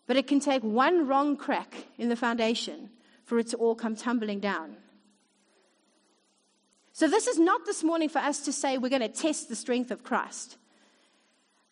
But 0.07 0.17
it 0.17 0.25
can 0.25 0.39
take 0.39 0.63
one 0.63 1.07
wrong 1.07 1.37
crack 1.37 1.85
in 1.99 2.09
the 2.09 2.15
foundation 2.15 2.89
for 3.25 3.37
it 3.37 3.49
to 3.49 3.57
all 3.57 3.75
come 3.75 3.95
tumbling 3.95 4.39
down. 4.39 4.77
So, 6.95 7.07
this 7.07 7.25
is 7.25 7.39
not 7.39 7.65
this 7.65 7.83
morning 7.83 8.07
for 8.07 8.19
us 8.19 8.41
to 8.41 8.53
say 8.53 8.77
we're 8.77 8.89
going 8.89 9.01
to 9.01 9.07
test 9.07 9.49
the 9.49 9.55
strength 9.55 9.89
of 9.89 10.03
Christ. 10.03 10.57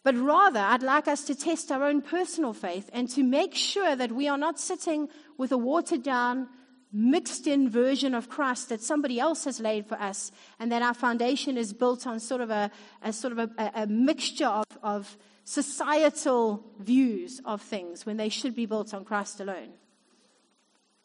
But 0.04 0.18
rather, 0.18 0.60
I'd 0.60 0.82
like 0.82 1.08
us 1.08 1.26
to 1.26 1.36
test 1.36 1.72
our 1.72 1.84
own 1.84 2.02
personal 2.02 2.54
faith 2.54 2.90
and 2.92 3.08
to 3.12 3.22
make 3.22 3.54
sure 3.54 3.96
that 3.96 4.12
we 4.12 4.28
are 4.28 4.38
not 4.38 4.60
sitting 4.60 5.10
with 5.38 5.52
a 5.52 5.60
watered 5.60 6.02
down, 6.02 6.48
mixed 6.92 7.46
in 7.46 7.70
version 7.70 8.16
of 8.16 8.30
Christ 8.30 8.70
that 8.70 8.82
somebody 8.82 9.20
else 9.20 9.46
has 9.46 9.60
laid 9.60 9.86
for 9.86 9.94
us, 10.02 10.32
and 10.60 10.72
that 10.72 10.82
our 10.82 10.96
foundation 10.96 11.56
is 11.56 11.72
built 11.72 12.08
on 12.08 12.20
sort 12.20 12.42
of 12.42 12.50
a, 12.50 12.72
a 13.04 13.14
sort 13.14 13.38
of 13.38 13.52
a, 13.60 13.72
a 13.76 13.86
mixture 13.86 14.48
of, 14.48 14.66
of 14.82 15.18
societal 15.44 16.66
views 16.80 17.40
of 17.46 17.62
things 17.62 18.08
when 18.08 18.18
they 18.18 18.30
should 18.30 18.56
be 18.56 18.66
built 18.66 18.92
on 18.92 19.06
Christ 19.06 19.40
alone. 19.40 19.74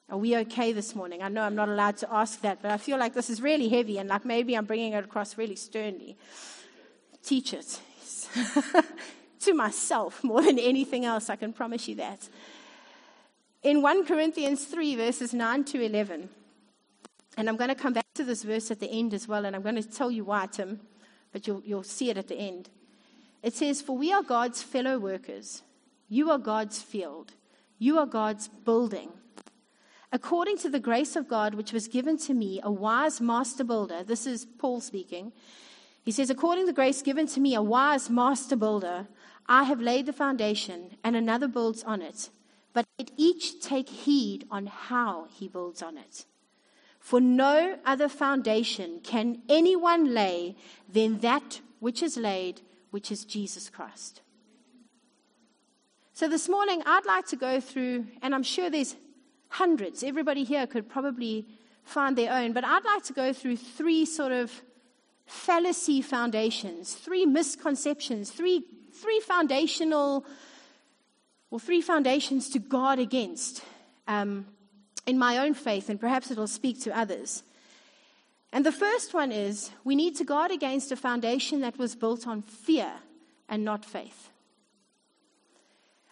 Are 0.09 0.19
we 0.19 0.37
okay 0.37 0.73
this 0.73 0.95
morning? 0.95 1.23
I 1.23 1.29
know 1.29 1.43
I'm 1.43 1.57
not 1.57 1.69
allowed 1.69 1.97
to 1.99 2.13
ask 2.13 2.41
that, 2.43 2.63
but 2.63 2.71
I 2.71 2.77
feel 2.77 2.97
like 2.97 3.13
this 3.13 3.29
is 3.29 3.43
really 3.43 3.69
heavy 3.69 3.99
and 3.99 4.09
like 4.09 4.25
maybe 4.25 4.57
I'm 4.57 4.65
bringing 4.65 4.93
it 4.93 5.05
across 5.05 5.37
really 5.37 5.57
sternly. 5.57 6.17
Teach 7.25 7.53
it. 7.53 7.81
to 9.41 9.55
myself 9.55 10.23
more 10.23 10.43
than 10.43 10.59
anything 10.59 11.05
else, 11.05 11.29
I 11.29 11.37
can 11.37 11.53
promise 11.53 11.89
you 11.89 11.97
that. 11.97 12.29
In 13.63 13.83
1 13.83 14.07
Corinthians 14.07 14.65
3, 14.65 14.97
verses 14.97 15.35
9 15.35 15.65
to 15.65 15.83
11, 15.83 16.29
and 17.37 17.49
I'm 17.49 17.57
going 17.57 17.69
to 17.69 17.75
come 17.75 17.93
back 17.93 18.07
to 18.15 18.25
this 18.25 18.45
verse 18.45 18.71
at 18.71 18.81
the 18.81 18.89
end 18.89 19.13
as 19.13 19.27
well, 19.27 19.45
and 19.45 19.57
I'm 19.57 19.63
going 19.63 19.75
to 19.75 19.83
tell 19.83 20.11
you 20.11 20.25
why, 20.25 20.47
Tim, 20.47 20.81
but 21.33 21.47
you'll, 21.47 21.63
you'll 21.65 21.83
see 21.83 22.11
it 22.11 22.17
at 22.17 22.29
the 22.29 22.37
end. 22.37 22.71
It 23.43 23.55
says, 23.55 23.83
For 23.83 23.97
we 23.97 24.13
are 24.13 24.23
God's 24.23 24.63
fellow 24.63 24.99
workers. 24.99 25.63
You 26.09 26.31
are 26.31 26.39
God's 26.39 26.81
field. 26.81 27.33
You 27.79 27.99
are 27.99 28.07
God's 28.07 28.49
building. 28.49 29.11
According 30.17 30.57
to 30.59 30.71
the 30.71 30.81
grace 30.81 31.15
of 31.15 31.29
God 31.29 31.55
which 31.55 31.75
was 31.75 31.89
given 31.89 32.17
to 32.21 32.33
me, 32.33 32.59
a 32.63 32.73
wise 32.73 33.21
master 33.21 33.63
builder, 33.63 34.03
this 34.03 34.27
is 34.27 34.47
Paul 34.47 34.81
speaking. 34.81 35.31
He 36.07 36.11
says, 36.11 36.31
According 36.31 36.63
to 36.63 36.69
the 36.69 36.73
grace 36.73 37.03
given 37.03 37.27
to 37.27 37.39
me, 37.39 37.55
a 37.55 37.61
wise 37.61 38.09
master 38.09 38.57
builder, 38.57 39.09
I 39.47 39.65
have 39.65 39.79
laid 39.79 40.07
the 40.07 40.15
foundation, 40.15 40.97
and 41.05 41.17
another 41.17 41.49
builds 41.49 41.85
on 41.85 42.01
it. 42.01 42.31
But 42.73 42.87
let 42.99 43.11
each 43.19 43.61
take 43.61 43.91
heed 43.91 44.47
on 44.51 44.69
how 44.69 45.27
he 45.35 45.49
builds 45.49 45.83
on 45.83 45.99
it. 45.99 46.25
For 46.99 47.21
no 47.21 47.79
other 47.85 48.09
foundation 48.09 49.01
can 49.05 49.43
anyone 49.51 50.15
lay 50.15 50.57
than 50.91 51.19
that 51.19 51.61
which 51.79 52.03
is 52.03 52.17
laid, 52.17 52.63
which 52.91 53.13
is 53.13 53.27
Jesus 53.27 53.69
Christ. 53.69 54.23
So 56.15 56.27
this 56.27 56.49
morning, 56.49 56.83
I'd 56.87 57.05
like 57.05 57.27
to 57.27 57.37
go 57.37 57.61
through, 57.61 58.07
and 58.23 58.35
I'm 58.35 58.43
sure 58.43 58.71
there's 58.71 58.97
hundreds. 59.49 60.03
Everybody 60.03 60.45
here 60.45 60.67
could 60.67 60.89
probably 60.89 61.47
find 61.85 62.17
their 62.17 62.33
own, 62.33 62.53
but 62.53 62.65
I'd 62.65 62.85
like 62.85 63.05
to 63.05 63.13
go 63.13 63.33
through 63.33 63.57
three 63.57 64.05
sort 64.05 64.33
of 64.33 64.51
fallacy 65.27 66.03
foundations, 66.03 66.95
three 66.95 67.27
misconceptions, 67.27 68.31
three, 68.31 68.65
three 68.93 69.21
foundational, 69.21 70.25
or 71.51 71.61
three 71.61 71.81
foundations 71.81 72.51
to 72.51 72.59
guard 72.59 72.99
against 72.99 73.63
um, 74.09 74.47
in 75.07 75.19
my 75.19 75.39
own 75.39 75.55
faith, 75.55 75.89
and 75.89 76.01
perhaps 76.01 76.31
it'll 76.31 76.47
speak 76.47 76.81
to 76.83 76.97
others. 76.97 77.43
And 78.53 78.65
the 78.65 78.73
first 78.73 79.15
one 79.15 79.33
is 79.33 79.71
we 79.85 79.95
need 79.95 80.17
to 80.17 80.25
guard 80.25 80.51
against 80.51 80.93
a 80.93 80.97
foundation 80.97 81.61
that 81.61 81.79
was 81.79 81.95
built 81.95 82.27
on 82.27 82.43
fear 82.43 82.91
and 83.49 83.65
not 83.65 83.85
faith. 83.85 84.31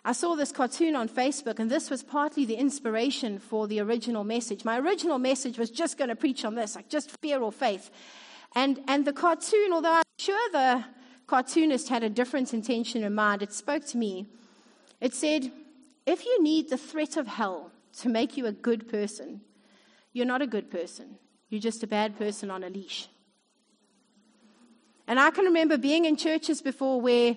I 0.07 0.13
saw 0.13 0.35
this 0.35 0.53
cartoon 0.53 0.95
on 0.97 1.09
Facebook, 1.09 1.59
and 1.59 1.71
this 1.71 1.89
was 1.89 2.03
partly 2.03 2.45
the 2.45 2.57
inspiration 2.57 3.39
for 3.39 3.67
the 3.67 3.81
original 3.81 4.23
message. 4.23 4.63
My 4.65 4.79
original 4.79 5.19
message 5.19 5.59
was 5.59 5.71
just 5.71 5.97
going 5.97 6.11
to 6.11 6.17
preach 6.17 6.45
on 6.45 6.55
this, 6.55 6.77
like 6.77 6.91
just 6.91 7.11
fear 7.23 7.41
or 7.41 7.51
faith. 7.51 7.91
And, 8.55 8.81
and 8.87 9.07
the 9.07 9.15
cartoon, 9.15 9.73
although 9.73 9.95
I'm 9.95 10.03
sure 10.19 10.51
the 10.53 10.85
cartoonist 11.27 11.89
had 11.89 12.03
a 12.03 12.11
different 12.11 12.53
intention 12.53 13.03
in 13.03 13.15
mind, 13.15 13.43
it 13.43 13.53
spoke 13.53 13.87
to 13.87 13.97
me. 13.97 14.27
It 15.01 15.15
said, 15.15 15.51
If 16.05 16.27
you 16.27 16.43
need 16.43 16.69
the 16.69 16.77
threat 16.77 17.17
of 17.17 17.27
hell 17.27 17.73
to 18.01 18.11
make 18.11 18.37
you 18.37 18.45
a 18.45 18.53
good 18.53 18.89
person, 18.89 19.41
you're 20.13 20.27
not 20.27 20.43
a 20.43 20.47
good 20.47 20.71
person. 20.71 21.17
You're 21.49 21.63
just 21.63 21.83
a 21.83 21.87
bad 21.87 22.19
person 22.19 22.51
on 22.51 22.63
a 22.63 22.69
leash. 22.69 23.09
And 25.07 25.19
I 25.19 25.31
can 25.31 25.47
remember 25.47 25.79
being 25.79 26.05
in 26.05 26.17
churches 26.17 26.61
before 26.61 27.01
where, 27.01 27.37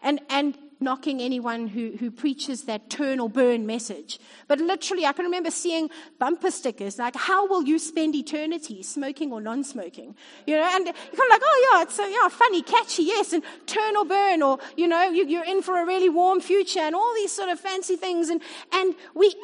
and, 0.00 0.20
and 0.28 0.56
knocking 0.84 1.20
anyone 1.20 1.66
who, 1.66 1.96
who 1.98 2.10
preaches 2.10 2.64
that 2.64 2.90
turn 2.90 3.18
or 3.18 3.28
burn 3.28 3.66
message. 3.66 4.20
But 4.46 4.60
literally, 4.60 5.06
I 5.06 5.12
can 5.12 5.24
remember 5.24 5.50
seeing 5.50 5.90
bumper 6.18 6.50
stickers 6.50 6.98
like, 6.98 7.16
How 7.16 7.48
will 7.48 7.64
you 7.64 7.78
spend 7.78 8.14
eternity, 8.14 8.82
smoking 8.82 9.32
or 9.32 9.40
non 9.40 9.64
smoking? 9.64 10.14
You 10.46 10.56
know, 10.56 10.70
and 10.70 10.86
you're 10.86 10.94
kind 10.94 11.12
of 11.12 11.30
like, 11.30 11.42
Oh, 11.42 11.70
yeah, 11.72 11.82
it's 11.82 11.98
a, 11.98 12.10
yeah, 12.10 12.28
funny, 12.28 12.62
catchy, 12.62 13.02
yes, 13.04 13.32
and 13.32 13.42
turn 13.66 13.96
or 13.96 14.04
burn, 14.04 14.42
or, 14.42 14.58
you 14.76 14.86
know, 14.86 15.10
you, 15.10 15.26
you're 15.26 15.44
in 15.44 15.62
for 15.62 15.80
a 15.80 15.86
really 15.86 16.08
warm 16.08 16.40
future, 16.40 16.80
and 16.80 16.94
all 16.94 17.14
these 17.14 17.32
sort 17.32 17.48
of 17.48 17.58
fancy 17.58 17.96
things. 17.96 18.28
And, 18.28 18.40
and 18.72 18.94
we, 19.14 19.34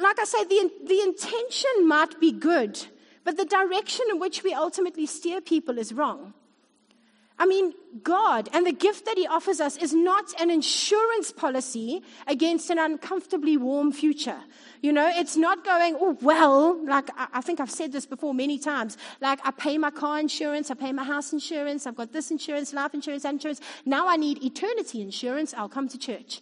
like 0.00 0.18
I 0.18 0.24
say, 0.24 0.44
the, 0.44 0.70
the 0.84 1.00
intention 1.02 1.86
might 1.86 2.18
be 2.18 2.32
good, 2.32 2.84
but 3.24 3.36
the 3.36 3.44
direction 3.44 4.06
in 4.10 4.18
which 4.18 4.42
we 4.42 4.54
ultimately 4.54 5.06
steer 5.06 5.40
people 5.40 5.78
is 5.78 5.92
wrong. 5.92 6.34
I 7.38 7.44
mean, 7.44 7.74
God 8.02 8.48
and 8.54 8.66
the 8.66 8.72
gift 8.72 9.04
that 9.04 9.18
He 9.18 9.26
offers 9.26 9.60
us 9.60 9.76
is 9.76 9.92
not 9.92 10.38
an 10.40 10.50
insurance 10.50 11.32
policy 11.32 12.02
against 12.26 12.70
an 12.70 12.78
uncomfortably 12.78 13.58
warm 13.58 13.92
future. 13.92 14.38
You 14.80 14.92
know, 14.92 15.10
it's 15.14 15.36
not 15.36 15.62
going, 15.64 15.98
oh, 16.00 16.16
well, 16.22 16.82
like 16.86 17.10
I 17.16 17.42
think 17.42 17.60
I've 17.60 17.70
said 17.70 17.92
this 17.92 18.06
before 18.06 18.32
many 18.32 18.58
times. 18.58 18.96
Like, 19.20 19.40
I 19.44 19.50
pay 19.50 19.76
my 19.76 19.90
car 19.90 20.18
insurance, 20.18 20.70
I 20.70 20.74
pay 20.74 20.92
my 20.92 21.04
house 21.04 21.32
insurance, 21.32 21.86
I've 21.86 21.96
got 21.96 22.12
this 22.12 22.30
insurance, 22.30 22.72
life 22.72 22.94
insurance, 22.94 23.24
insurance. 23.24 23.60
Now 23.84 24.08
I 24.08 24.16
need 24.16 24.42
eternity 24.42 25.02
insurance, 25.02 25.52
I'll 25.52 25.68
come 25.68 25.88
to 25.88 25.98
church. 25.98 26.40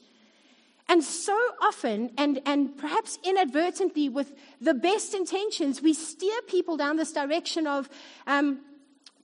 And 0.89 1.03
so 1.03 1.37
often, 1.63 2.11
and, 2.19 2.41
and 2.45 2.77
perhaps 2.77 3.19
inadvertently, 3.25 4.11
with 4.11 4.35
the 4.61 4.75
best 4.75 5.15
intentions, 5.15 5.81
we 5.81 5.95
steer 5.95 6.41
people 6.47 6.77
down 6.77 6.97
this 6.97 7.11
direction 7.11 7.67
of, 7.67 7.89
um, 8.27 8.61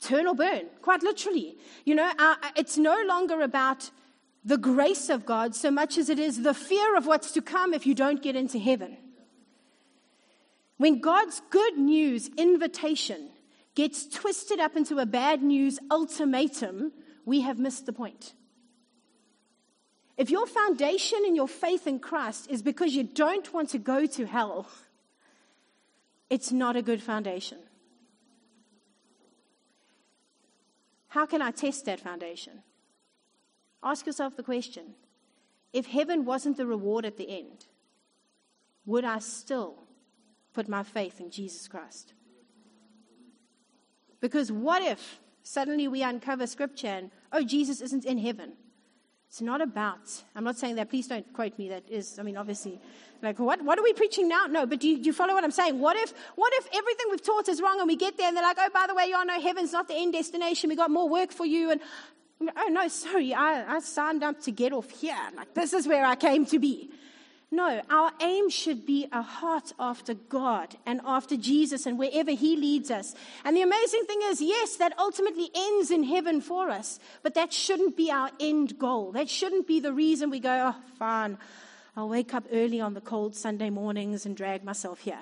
turn 0.00 0.26
or 0.26 0.34
burn, 0.34 0.66
quite 0.82 1.02
literally. 1.02 1.56
You 1.84 1.94
know, 1.94 2.10
uh, 2.18 2.34
it's 2.56 2.78
no 2.78 3.02
longer 3.06 3.42
about 3.42 3.90
the 4.44 4.58
grace 4.58 5.08
of 5.10 5.26
God 5.26 5.54
so 5.54 5.70
much 5.70 5.98
as 5.98 6.08
it 6.08 6.18
is 6.18 6.42
the 6.42 6.54
fear 6.54 6.96
of 6.96 7.06
what's 7.06 7.32
to 7.32 7.42
come 7.42 7.74
if 7.74 7.86
you 7.86 7.94
don't 7.94 8.22
get 8.22 8.36
into 8.36 8.58
heaven. 8.58 8.96
When 10.78 11.00
God's 11.00 11.42
good 11.50 11.76
news 11.76 12.30
invitation 12.38 13.28
gets 13.74 14.08
twisted 14.08 14.58
up 14.58 14.76
into 14.76 14.98
a 14.98 15.06
bad 15.06 15.42
news 15.42 15.78
ultimatum, 15.90 16.92
we 17.26 17.42
have 17.42 17.58
missed 17.58 17.84
the 17.84 17.92
point. 17.92 18.32
If 20.16 20.30
your 20.30 20.46
foundation 20.46 21.22
in 21.26 21.36
your 21.36 21.48
faith 21.48 21.86
in 21.86 21.98
Christ 21.98 22.50
is 22.50 22.62
because 22.62 22.94
you 22.94 23.04
don't 23.04 23.52
want 23.52 23.70
to 23.70 23.78
go 23.78 24.06
to 24.06 24.26
hell, 24.26 24.66
it's 26.30 26.52
not 26.52 26.76
a 26.76 26.82
good 26.82 27.02
foundation. 27.02 27.58
How 31.10 31.26
can 31.26 31.42
I 31.42 31.50
test 31.50 31.84
that 31.86 32.00
foundation? 32.00 32.62
Ask 33.82 34.06
yourself 34.06 34.36
the 34.36 34.42
question 34.42 34.94
if 35.72 35.86
heaven 35.86 36.24
wasn't 36.24 36.56
the 36.56 36.66
reward 36.66 37.04
at 37.04 37.16
the 37.16 37.28
end, 37.28 37.66
would 38.86 39.04
I 39.04 39.18
still 39.18 39.84
put 40.52 40.68
my 40.68 40.82
faith 40.82 41.20
in 41.20 41.30
Jesus 41.30 41.68
Christ? 41.68 42.14
Because 44.20 44.50
what 44.52 44.82
if 44.82 45.20
suddenly 45.42 45.88
we 45.88 46.02
uncover 46.02 46.46
scripture 46.46 46.88
and, 46.88 47.10
oh, 47.32 47.42
Jesus 47.42 47.80
isn't 47.80 48.04
in 48.04 48.18
heaven? 48.18 48.52
It's 49.30 49.40
not 49.40 49.60
about, 49.60 50.00
I'm 50.34 50.42
not 50.42 50.56
saying 50.56 50.74
that, 50.74 50.90
please 50.90 51.06
don't 51.06 51.32
quote 51.32 51.56
me, 51.56 51.68
that 51.68 51.84
is, 51.88 52.18
I 52.18 52.24
mean, 52.24 52.36
obviously, 52.36 52.80
like, 53.22 53.38
what, 53.38 53.62
what 53.62 53.78
are 53.78 53.82
we 53.84 53.92
preaching 53.92 54.28
now? 54.28 54.46
No, 54.46 54.66
but 54.66 54.80
do 54.80 54.88
you, 54.88 54.96
do 54.96 55.04
you 55.04 55.12
follow 55.12 55.34
what 55.34 55.44
I'm 55.44 55.52
saying? 55.52 55.78
What 55.78 55.96
if, 55.96 56.12
what 56.34 56.52
if 56.56 56.66
everything 56.74 57.06
we've 57.12 57.22
taught 57.22 57.48
is 57.48 57.62
wrong 57.62 57.78
and 57.78 57.86
we 57.86 57.94
get 57.94 58.16
there 58.16 58.26
and 58.26 58.36
they're 58.36 58.42
like, 58.42 58.56
oh, 58.58 58.68
by 58.74 58.86
the 58.88 58.94
way, 58.96 59.06
you 59.06 59.14
all 59.14 59.24
know 59.24 59.40
heaven's 59.40 59.72
not 59.72 59.86
the 59.86 59.94
end 59.94 60.14
destination, 60.14 60.68
we 60.68 60.74
got 60.74 60.90
more 60.90 61.08
work 61.08 61.30
for 61.30 61.46
you, 61.46 61.70
and, 61.70 61.80
oh, 62.40 62.68
no, 62.70 62.88
sorry, 62.88 63.32
I, 63.32 63.76
I 63.76 63.78
signed 63.78 64.24
up 64.24 64.40
to 64.42 64.50
get 64.50 64.72
off 64.72 64.90
here. 64.90 65.16
Like, 65.36 65.54
this 65.54 65.74
is 65.74 65.86
where 65.86 66.04
I 66.04 66.16
came 66.16 66.44
to 66.46 66.58
be. 66.58 66.90
No, 67.52 67.82
our 67.90 68.12
aim 68.20 68.48
should 68.48 68.86
be 68.86 69.08
a 69.10 69.22
heart 69.22 69.72
after 69.78 70.14
God 70.14 70.76
and 70.86 71.00
after 71.04 71.36
Jesus 71.36 71.84
and 71.84 71.98
wherever 71.98 72.30
He 72.30 72.56
leads 72.56 72.92
us. 72.92 73.12
And 73.44 73.56
the 73.56 73.62
amazing 73.62 74.04
thing 74.04 74.20
is, 74.24 74.40
yes, 74.40 74.76
that 74.76 74.96
ultimately 74.98 75.50
ends 75.52 75.90
in 75.90 76.04
heaven 76.04 76.40
for 76.40 76.70
us, 76.70 77.00
but 77.24 77.34
that 77.34 77.52
shouldn't 77.52 77.96
be 77.96 78.08
our 78.08 78.30
end 78.38 78.78
goal. 78.78 79.10
That 79.10 79.28
shouldn't 79.28 79.66
be 79.66 79.80
the 79.80 79.92
reason 79.92 80.30
we 80.30 80.38
go, 80.38 80.72
oh, 80.72 80.80
fine, 80.96 81.38
I'll 81.96 82.08
wake 82.08 82.34
up 82.34 82.44
early 82.52 82.80
on 82.80 82.94
the 82.94 83.00
cold 83.00 83.34
Sunday 83.34 83.68
mornings 83.68 84.26
and 84.26 84.36
drag 84.36 84.62
myself 84.62 85.00
here. 85.00 85.18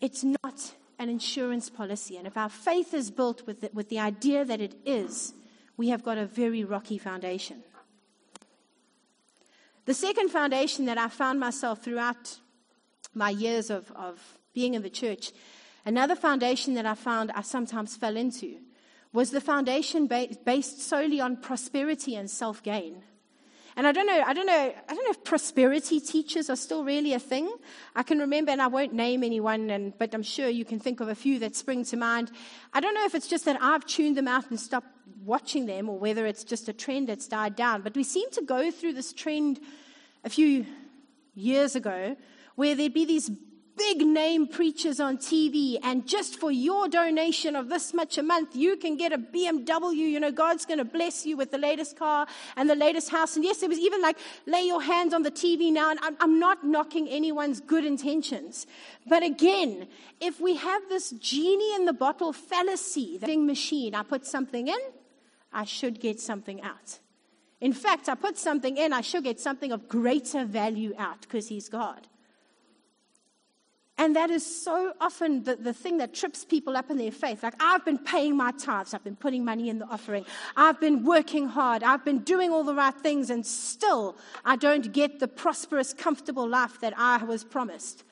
It's 0.00 0.24
not 0.24 0.74
an 0.98 1.08
insurance 1.08 1.70
policy. 1.70 2.16
And 2.16 2.26
if 2.26 2.36
our 2.36 2.48
faith 2.48 2.92
is 2.92 3.12
built 3.12 3.46
with 3.46 3.60
the, 3.60 3.70
with 3.72 3.88
the 3.88 4.00
idea 4.00 4.44
that 4.44 4.60
it 4.60 4.74
is, 4.84 5.32
we 5.76 5.90
have 5.90 6.02
got 6.02 6.18
a 6.18 6.26
very 6.26 6.64
rocky 6.64 6.98
foundation. 6.98 7.62
The 9.86 9.94
second 9.94 10.30
foundation 10.30 10.86
that 10.86 10.98
I 10.98 11.08
found 11.08 11.38
myself 11.38 11.82
throughout 11.82 12.38
my 13.12 13.30
years 13.30 13.70
of, 13.70 13.90
of 13.92 14.38
being 14.54 14.74
in 14.74 14.82
the 14.82 14.90
church, 14.90 15.32
another 15.84 16.16
foundation 16.16 16.74
that 16.74 16.86
I 16.86 16.94
found 16.94 17.30
I 17.32 17.42
sometimes 17.42 17.96
fell 17.96 18.16
into 18.16 18.60
was 19.12 19.30
the 19.30 19.40
foundation 19.40 20.06
ba- 20.06 20.28
based 20.44 20.80
solely 20.80 21.20
on 21.20 21.36
prosperity 21.36 22.16
and 22.16 22.30
self 22.30 22.62
gain. 22.62 23.02
And 23.76 23.86
I 23.86 23.92
don't 23.92 24.06
know, 24.06 24.22
I 24.24 24.32
don't 24.32 24.46
know, 24.46 24.52
I 24.52 24.94
don't 24.94 25.04
know 25.04 25.10
if 25.10 25.24
prosperity 25.24 25.98
teachers 25.98 26.48
are 26.48 26.56
still 26.56 26.84
really 26.84 27.12
a 27.12 27.18
thing. 27.18 27.52
I 27.96 28.04
can 28.04 28.20
remember, 28.20 28.52
and 28.52 28.62
I 28.62 28.68
won't 28.68 28.92
name 28.92 29.24
anyone, 29.24 29.70
and, 29.70 29.92
but 29.98 30.14
I'm 30.14 30.22
sure 30.22 30.48
you 30.48 30.64
can 30.64 30.78
think 30.78 31.00
of 31.00 31.08
a 31.08 31.14
few 31.14 31.40
that 31.40 31.56
spring 31.56 31.84
to 31.86 31.96
mind. 31.96 32.30
I 32.72 32.80
don't 32.80 32.94
know 32.94 33.04
if 33.04 33.14
it's 33.14 33.26
just 33.26 33.44
that 33.46 33.60
I've 33.60 33.84
tuned 33.84 34.16
them 34.16 34.28
out 34.28 34.48
and 34.50 34.60
stopped 34.60 34.86
watching 35.24 35.66
them, 35.66 35.88
or 35.88 35.98
whether 35.98 36.24
it's 36.26 36.44
just 36.44 36.68
a 36.68 36.72
trend 36.72 37.08
that's 37.08 37.26
died 37.26 37.56
down. 37.56 37.82
But 37.82 37.96
we 37.96 38.04
seem 38.04 38.30
to 38.32 38.42
go 38.42 38.70
through 38.70 38.92
this 38.92 39.12
trend 39.12 39.58
a 40.22 40.30
few 40.30 40.66
years 41.34 41.74
ago 41.74 42.16
where 42.54 42.74
there'd 42.74 42.94
be 42.94 43.04
these 43.04 43.30
big 43.86 44.06
name 44.06 44.46
preachers 44.46 44.98
on 44.98 45.18
TV, 45.18 45.78
and 45.82 46.06
just 46.06 46.40
for 46.40 46.50
your 46.50 46.88
donation 46.88 47.54
of 47.54 47.68
this 47.68 47.92
much 47.92 48.16
a 48.16 48.22
month, 48.22 48.56
you 48.56 48.76
can 48.76 48.96
get 48.96 49.12
a 49.12 49.18
BMW. 49.18 49.94
You 50.14 50.20
know, 50.20 50.32
God's 50.32 50.64
going 50.64 50.78
to 50.78 50.84
bless 50.86 51.26
you 51.26 51.36
with 51.36 51.50
the 51.50 51.58
latest 51.58 51.98
car 51.98 52.26
and 52.56 52.70
the 52.70 52.74
latest 52.74 53.10
house. 53.10 53.36
And 53.36 53.44
yes, 53.44 53.62
it 53.62 53.68
was 53.68 53.78
even 53.78 54.00
like 54.00 54.16
lay 54.46 54.62
your 54.62 54.82
hands 54.82 55.12
on 55.12 55.22
the 55.22 55.30
TV 55.30 55.70
now. 55.70 55.90
And 55.90 55.98
I'm, 56.02 56.16
I'm 56.20 56.38
not 56.38 56.64
knocking 56.64 57.08
anyone's 57.08 57.60
good 57.60 57.84
intentions. 57.84 58.66
But 59.06 59.22
again, 59.22 59.86
if 60.20 60.40
we 60.40 60.56
have 60.56 60.82
this 60.88 61.10
genie 61.10 61.74
in 61.74 61.84
the 61.84 61.92
bottle 61.92 62.32
fallacy, 62.32 63.18
the 63.18 63.36
machine, 63.36 63.94
I 63.94 64.02
put 64.02 64.26
something 64.26 64.68
in, 64.68 64.80
I 65.52 65.64
should 65.64 66.00
get 66.00 66.20
something 66.20 66.62
out. 66.62 67.00
In 67.60 67.74
fact, 67.74 68.08
I 68.08 68.14
put 68.14 68.38
something 68.38 68.76
in, 68.78 68.92
I 68.94 69.02
should 69.02 69.24
get 69.24 69.40
something 69.40 69.72
of 69.72 69.88
greater 69.88 70.44
value 70.46 70.94
out 70.98 71.20
because 71.20 71.48
He's 71.48 71.68
God. 71.68 72.08
And 73.96 74.16
that 74.16 74.30
is 74.30 74.44
so 74.44 74.92
often 75.00 75.44
the, 75.44 75.54
the 75.54 75.72
thing 75.72 75.98
that 75.98 76.14
trips 76.14 76.44
people 76.44 76.76
up 76.76 76.90
in 76.90 76.98
their 76.98 77.12
faith. 77.12 77.44
Like, 77.44 77.54
I've 77.60 77.84
been 77.84 77.98
paying 77.98 78.36
my 78.36 78.50
tithes, 78.50 78.92
I've 78.92 79.04
been 79.04 79.14
putting 79.14 79.44
money 79.44 79.68
in 79.68 79.78
the 79.78 79.86
offering, 79.86 80.26
I've 80.56 80.80
been 80.80 81.04
working 81.04 81.46
hard, 81.46 81.84
I've 81.84 82.04
been 82.04 82.18
doing 82.18 82.50
all 82.50 82.64
the 82.64 82.74
right 82.74 82.94
things, 82.94 83.30
and 83.30 83.46
still 83.46 84.16
I 84.44 84.56
don't 84.56 84.92
get 84.92 85.20
the 85.20 85.28
prosperous, 85.28 85.92
comfortable 85.94 86.48
life 86.48 86.80
that 86.80 86.92
I 86.96 87.22
was 87.22 87.44
promised. 87.44 88.02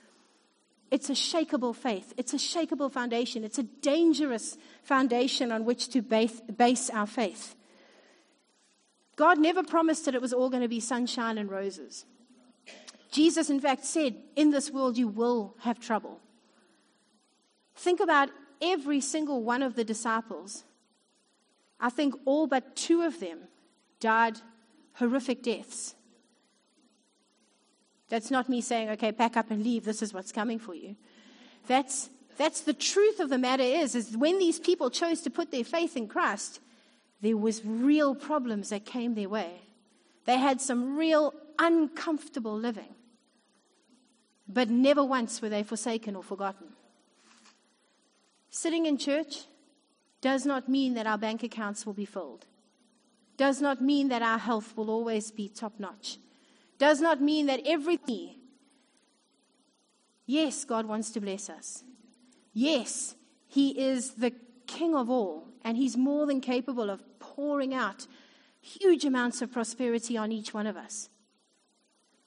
It's 0.93 1.11
a 1.11 1.15
shakable 1.15 1.75
faith, 1.75 2.15
it's 2.17 2.33
a 2.33 2.37
shakable 2.37 2.93
foundation, 2.93 3.43
it's 3.43 3.59
a 3.59 3.65
dangerous 3.65 4.57
foundation 4.85 5.51
on 5.51 5.65
which 5.65 5.89
to 5.91 6.03
base, 6.03 6.41
base 6.43 6.91
our 6.91 7.07
faith. 7.09 7.57
God 9.17 9.39
never 9.39 9.65
promised 9.65 10.05
that 10.05 10.15
it 10.15 10.23
was 10.23 10.33
all 10.33 10.49
going 10.49 10.62
to 10.62 10.69
be 10.69 10.81
sunshine 10.81 11.39
and 11.39 11.51
roses. 11.51 12.05
Jesus, 13.12 13.50
in 13.50 13.61
fact, 13.61 13.85
said, 13.85 14.16
In 14.35 14.50
this 14.50 14.71
world 14.71 14.97
you 14.97 15.07
will 15.07 15.54
have 15.61 15.78
trouble. 15.78 16.19
Think 17.76 18.00
about 18.00 18.31
every 18.61 19.00
single 19.00 19.42
one 19.42 19.62
of 19.62 19.75
the 19.76 19.85
disciples. 19.85 20.64
I 21.78 21.90
think 21.90 22.14
all 22.25 22.47
but 22.47 22.75
two 22.75 23.02
of 23.02 23.21
them 23.21 23.40
died 24.00 24.38
horrific 24.95 25.42
deaths. 25.42 25.95
That's 28.09 28.31
not 28.31 28.49
me 28.49 28.61
saying, 28.61 28.90
okay, 28.90 29.11
pack 29.12 29.37
up 29.37 29.50
and 29.50 29.62
leave, 29.62 29.85
this 29.85 30.02
is 30.02 30.12
what's 30.12 30.33
coming 30.33 30.59
for 30.59 30.75
you. 30.75 30.97
That's, 31.66 32.11
that's 32.37 32.61
the 32.61 32.75
truth 32.75 33.21
of 33.21 33.31
the 33.31 33.38
matter 33.38 33.62
is, 33.62 33.95
is 33.95 34.16
when 34.16 34.38
these 34.38 34.59
people 34.59 34.90
chose 34.90 35.23
to 35.23 35.31
put 35.31 35.50
their 35.50 35.64
faith 35.64 35.97
in 35.97 36.09
Christ, 36.09 36.61
there 37.21 37.37
was 37.37 37.64
real 37.64 38.14
problems 38.14 38.69
that 38.69 38.85
came 38.85 39.14
their 39.14 39.28
way. 39.28 39.62
They 40.25 40.38
had 40.38 40.61
some 40.61 40.97
real 40.97 41.35
uncomfortable 41.59 42.57
living. 42.57 42.95
But 44.52 44.68
never 44.68 45.02
once 45.02 45.40
were 45.40 45.49
they 45.49 45.62
forsaken 45.62 46.14
or 46.14 46.23
forgotten. 46.23 46.68
Sitting 48.50 48.87
in 48.87 48.98
church 48.98 49.46
does 50.20 50.44
not 50.44 50.68
mean 50.68 50.94
that 50.94 51.07
our 51.07 51.16
bank 51.16 51.42
accounts 51.42 51.87
will 51.87 51.94
be 51.94 52.05
filled. 52.05 52.44
Does 53.38 53.62
not 53.62 53.81
mean 53.81 54.09
that 54.09 54.22
our 54.22 54.38
health 54.38 54.77
will 54.77 54.90
always 54.90 55.31
be 55.31 55.48
top 55.48 55.79
notch. 55.79 56.18
Does 56.79 57.00
not 57.00 57.20
mean 57.20 57.46
that 57.46 57.61
everything. 57.64 58.35
Yes, 60.27 60.64
God 60.64 60.87
wants 60.87 61.11
to 61.12 61.20
bless 61.20 61.48
us. 61.48 61.83
Yes, 62.53 63.14
He 63.48 63.81
is 63.81 64.14
the 64.14 64.33
King 64.66 64.94
of 64.94 65.09
all, 65.09 65.48
and 65.62 65.77
He's 65.77 65.96
more 65.96 66.27
than 66.27 66.40
capable 66.40 66.90
of 66.90 67.03
pouring 67.18 67.72
out 67.72 68.07
huge 68.61 69.05
amounts 69.05 69.40
of 69.42 69.50
prosperity 69.50 70.16
on 70.16 70.31
each 70.31 70.53
one 70.53 70.66
of 70.66 70.77
us. 70.77 71.09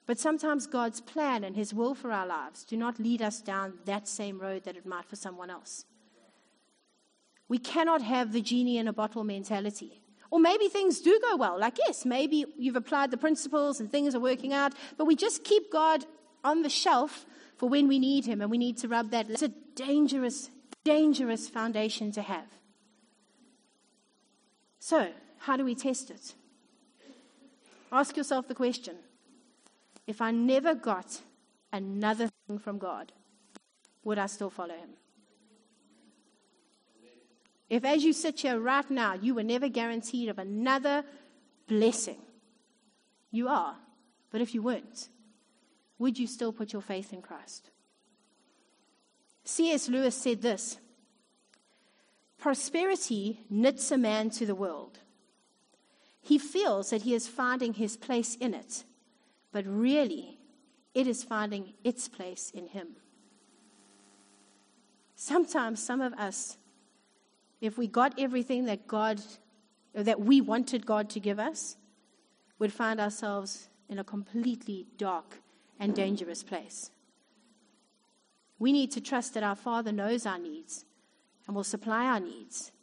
But 0.05 0.19
sometimes 0.19 0.67
God's 0.67 1.01
plan 1.01 1.43
and 1.43 1.55
His 1.55 1.73
will 1.73 1.95
for 1.95 2.11
our 2.11 2.27
lives 2.27 2.63
do 2.63 2.77
not 2.77 2.99
lead 2.99 3.21
us 3.21 3.41
down 3.41 3.73
that 3.85 4.07
same 4.07 4.39
road 4.39 4.63
that 4.65 4.77
it 4.77 4.85
might 4.85 5.05
for 5.05 5.15
someone 5.15 5.49
else. 5.49 5.85
We 7.47 7.57
cannot 7.57 8.01
have 8.01 8.31
the 8.31 8.41
genie 8.41 8.77
in 8.77 8.87
a 8.87 8.93
bottle 8.93 9.23
mentality. 9.23 10.01
Or 10.31 10.39
maybe 10.39 10.67
things 10.67 10.99
do 10.99 11.19
go 11.21 11.37
well. 11.37 11.59
Like, 11.59 11.77
yes, 11.77 12.05
maybe 12.05 12.45
you've 12.57 12.75
applied 12.75 13.11
the 13.11 13.17
principles 13.17 13.79
and 13.79 13.91
things 13.91 14.15
are 14.15 14.19
working 14.19 14.53
out, 14.53 14.73
but 14.97 15.05
we 15.05 15.15
just 15.15 15.43
keep 15.43 15.71
God 15.71 16.05
on 16.43 16.61
the 16.61 16.69
shelf 16.69 17.25
for 17.57 17.69
when 17.69 17.87
we 17.87 17.99
need 17.99 18.25
Him 18.25 18.41
and 18.41 18.51
we 18.51 18.57
need 18.57 18.77
to 18.79 18.87
rub 18.87 19.11
that. 19.11 19.29
It's 19.29 19.41
a 19.41 19.51
dangerous, 19.75 20.49
dangerous 20.83 21.47
foundation 21.47 22.11
to 22.13 22.21
have. 22.21 22.47
So, 24.79 25.09
how 25.39 25.57
do 25.57 25.65
we 25.65 25.73
test 25.73 26.11
it? 26.11 26.35
Ask 27.91 28.17
yourself 28.17 28.47
the 28.47 28.55
question 28.55 28.95
if 30.07 30.21
I 30.21 30.31
never 30.31 30.75
got 30.75 31.21
another 31.71 32.29
thing 32.47 32.59
from 32.59 32.77
God, 32.77 33.11
would 34.03 34.17
I 34.17 34.27
still 34.27 34.49
follow 34.49 34.75
him? 34.75 34.89
If, 37.69 37.83
as 37.83 38.03
you 38.03 38.13
sit 38.13 38.41
here 38.41 38.59
right 38.59 38.89
now, 38.91 39.13
you 39.13 39.33
were 39.33 39.43
never 39.43 39.67
guaranteed 39.67 40.29
of 40.29 40.37
another 40.37 41.03
blessing, 41.67 42.19
you 43.31 43.47
are. 43.47 43.75
But 44.29 44.41
if 44.41 44.53
you 44.53 44.61
weren't, 44.61 45.09
would 45.97 46.19
you 46.19 46.27
still 46.27 46.53
put 46.53 46.73
your 46.73 46.81
faith 46.81 47.11
in 47.11 47.21
Christ? 47.21 47.69
C.S. 49.45 49.89
Lewis 49.89 50.15
said 50.15 50.41
this 50.41 50.77
Prosperity 52.37 53.39
knits 53.49 53.91
a 53.91 53.97
man 53.97 54.29
to 54.31 54.45
the 54.45 54.53
world. 54.53 54.99
He 56.21 56.37
feels 56.37 56.91
that 56.91 57.03
he 57.03 57.13
is 57.13 57.27
finding 57.27 57.73
his 57.73 57.97
place 57.97 58.35
in 58.35 58.53
it 58.53 58.83
but 59.55 59.65
really, 59.65 60.37
it 60.93 61.07
is 61.07 61.23
finding 61.23 61.75
its 61.81 62.09
place 62.09 62.51
in 62.53 62.67
Him. 62.67 62.97
Sometimes, 65.15 65.81
some 65.81 66.01
of 66.01 66.11
us, 66.15 66.57
if 67.61 67.77
we 67.77 67.87
got 67.87 68.19
everything 68.19 68.65
that 68.65 68.85
God, 68.85 69.21
that 69.93 70.19
we 70.19 70.41
wanted 70.41 70.85
God 70.85 71.09
to 71.11 71.21
give 71.21 71.39
us, 71.39 71.77
would 72.59 72.73
find 72.73 72.99
ourselves 72.99 73.69
in 73.87 73.97
a 73.97 74.03
completely 74.03 74.87
dark 74.97 75.37
and 75.79 75.95
dangerous 75.95 76.43
place. 76.43 76.91
We 78.59 78.73
need 78.73 78.91
to 78.91 78.99
trust 78.99 79.35
that 79.35 79.43
our 79.43 79.55
Father 79.55 79.93
knows 79.93 80.25
our 80.25 80.37
needs 80.37 80.83
and 81.47 81.55
will 81.55 81.63
supply 81.63 82.07
our 82.07 82.19
needs. 82.19 82.73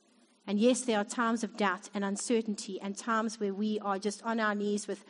And 0.46 0.58
yes, 0.58 0.80
there 0.80 0.96
are 0.96 1.04
times 1.04 1.44
of 1.44 1.58
doubt 1.58 1.90
and 1.92 2.02
uncertainty 2.02 2.80
and 2.80 2.96
times 2.96 3.38
where 3.38 3.52
we 3.52 3.78
are 3.80 3.98
just 3.98 4.22
on 4.22 4.40
our 4.40 4.54
knees 4.54 4.88
with, 4.88 5.04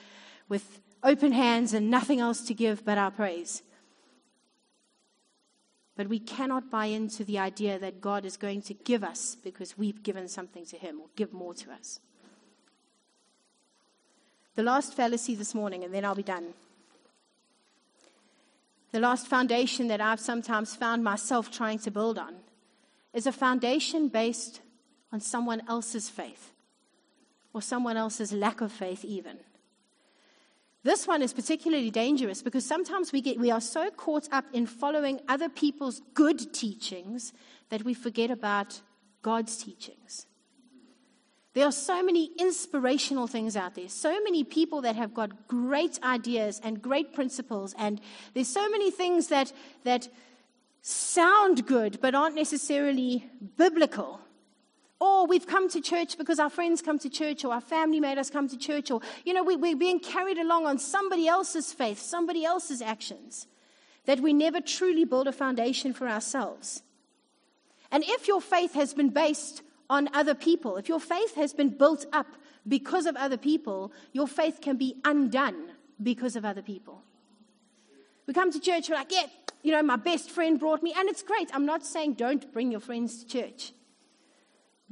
with 0.49 0.81
open 1.03 1.33
hands 1.33 1.75
and 1.75 1.91
nothing 1.91 2.21
else 2.21 2.43
to 2.43 2.55
give 2.55 2.85
but 2.85 2.99
our 2.99 3.11
praise. 3.11 3.63
But 5.97 6.09
we 6.09 6.19
cannot 6.19 6.71
buy 6.71 6.87
into 6.87 7.25
the 7.25 7.39
idea 7.39 7.79
that 7.79 8.01
God 8.01 8.25
is 8.25 8.37
going 8.37 8.63
to 8.63 8.75
give 8.75 9.05
us 9.05 9.37
because 9.43 9.77
we've 9.77 10.03
given 10.03 10.27
something 10.29 10.65
to 10.67 10.77
Him 10.77 11.01
or 11.01 11.07
give 11.17 11.33
more 11.33 11.55
to 11.55 11.73
us. 11.73 12.01
The 14.55 14.63
last 14.63 14.95
fallacy 14.95 15.35
this 15.35 15.55
morning, 15.55 15.85
and 15.85 15.95
then 15.95 16.05
I'll 16.05 16.15
be 16.15 16.23
done. 16.23 16.55
The 18.91 19.01
last 19.01 19.27
foundation 19.27 19.89
that 19.89 20.01
I've 20.01 20.21
sometimes 20.21 20.77
found 20.77 21.03
myself 21.03 21.51
trying 21.51 21.79
to 21.81 21.91
build 21.91 22.19
on 22.19 22.37
is 23.15 23.27
a 23.27 23.33
foundation 23.33 24.09
based 24.09 24.61
on 25.13 25.21
someone 25.21 25.63
else's 25.69 26.09
faith 26.09 26.53
or 27.55 27.63
someone 27.63 27.97
else's 27.97 28.33
lack 28.33 28.61
of 28.61 28.73
faith, 28.73 29.05
even. 29.05 29.39
This 30.85 31.07
one 31.07 31.23
is 31.23 31.33
particularly 31.33 31.91
dangerous 31.91 32.43
because 32.43 32.65
sometimes 32.65 33.13
we, 33.13 33.21
get, 33.21 33.39
we 33.39 33.51
are 33.51 33.61
so 33.61 33.91
caught 33.91 34.29
up 34.33 34.45
in 34.53 34.67
following 34.67 35.21
other 35.29 35.49
people's 35.49 36.03
good 36.15 36.53
teachings 36.53 37.33
that 37.69 37.85
we 37.85 37.95
forget 37.95 38.31
about 38.31 38.81
God's 39.23 39.57
teachings. 39.57 40.27
There 41.55 41.67
are 41.67 41.73
so 41.73 42.03
many 42.03 42.31
inspirational 42.39 43.27
things 43.27 43.57
out 43.57 43.75
there, 43.75 43.89
so 43.89 44.21
many 44.23 44.43
people 44.43 44.81
that 44.83 44.97
have 44.97 45.13
got 45.13 45.49
great 45.49 46.01
ideas 46.03 46.61
and 46.65 46.81
great 46.81 47.13
principles, 47.13 47.75
and 47.79 48.01
there's 48.35 48.49
so 48.49 48.69
many 48.71 48.91
things 48.91 49.29
that, 49.29 49.53
that 49.85 50.09
sound 50.81 51.67
good 51.67 52.01
but 52.01 52.15
aren't 52.15 52.35
necessarily 52.35 53.31
biblical. 53.57 54.21
Or 55.03 55.27
we've 55.27 55.49
come 55.49 55.69
to 55.71 55.81
church 55.81 56.17
because 56.17 56.39
our 56.39 56.49
friends 56.49 56.81
come 56.81 56.97
to 57.01 57.11
church, 57.11 57.45
or 57.45 57.53
our 57.53 57.61
family 57.61 57.99
made 57.99 58.19
us 58.19 58.31
come 58.31 58.49
to 58.49 58.57
church, 58.57 58.89
or, 58.89 59.01
you 59.25 59.35
know, 59.35 59.43
we, 59.43 59.57
we're 59.57 59.75
being 59.75 59.99
carried 59.99 60.39
along 60.39 60.65
on 60.65 60.79
somebody 60.79 61.27
else's 61.27 61.73
faith, 61.73 61.99
somebody 61.99 62.45
else's 62.45 62.81
actions, 62.81 63.49
that 64.05 64.21
we 64.21 64.33
never 64.33 64.61
truly 64.61 65.05
build 65.05 65.27
a 65.27 65.33
foundation 65.33 65.93
for 65.93 66.07
ourselves. 66.07 66.85
And 67.91 68.05
if 68.07 68.29
your 68.29 68.41
faith 68.41 68.75
has 68.75 68.95
been 68.95 69.09
based 69.09 69.63
on 69.91 70.09
other 70.15 70.37
people, 70.37 70.77
if 70.77 70.89
your 70.89 71.01
faith 71.01 71.35
has 71.35 71.53
been 71.53 71.71
built 71.71 72.07
up 72.13 72.29
because 72.69 73.07
of 73.07 73.17
other 73.17 73.37
people, 73.37 73.91
your 74.13 74.29
faith 74.29 74.61
can 74.61 74.77
be 74.77 74.95
undone 75.05 75.73
because 76.01 76.37
of 76.37 76.45
other 76.45 76.63
people. 76.63 77.03
We 78.29 78.35
come 78.35 78.53
to 78.53 78.61
church, 78.61 78.89
we're 78.89 78.95
like, 78.95 79.11
yeah, 79.11 79.27
you 79.65 79.73
know, 79.73 79.83
my 79.83 79.97
best 79.97 80.31
friend 80.31 80.61
brought 80.61 80.81
me, 80.81 80.95
and 80.97 81.09
it's 81.09 81.25
great. 81.25 81.51
I'm 81.53 81.67
not 81.67 81.85
saying 81.85 82.13
don't 82.13 82.53
bring 82.53 82.71
your 82.71 82.79
friends 82.79 83.25
to 83.25 83.27
church. 83.27 83.73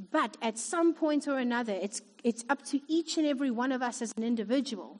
But 0.09 0.37
at 0.41 0.57
some 0.57 0.93
point 0.93 1.27
or 1.27 1.37
another, 1.37 1.73
it's, 1.73 2.01
it's 2.23 2.43
up 2.49 2.63
to 2.67 2.79
each 2.87 3.17
and 3.17 3.27
every 3.27 3.51
one 3.51 3.71
of 3.71 3.81
us 3.81 4.01
as 4.01 4.13
an 4.17 4.23
individual 4.23 4.99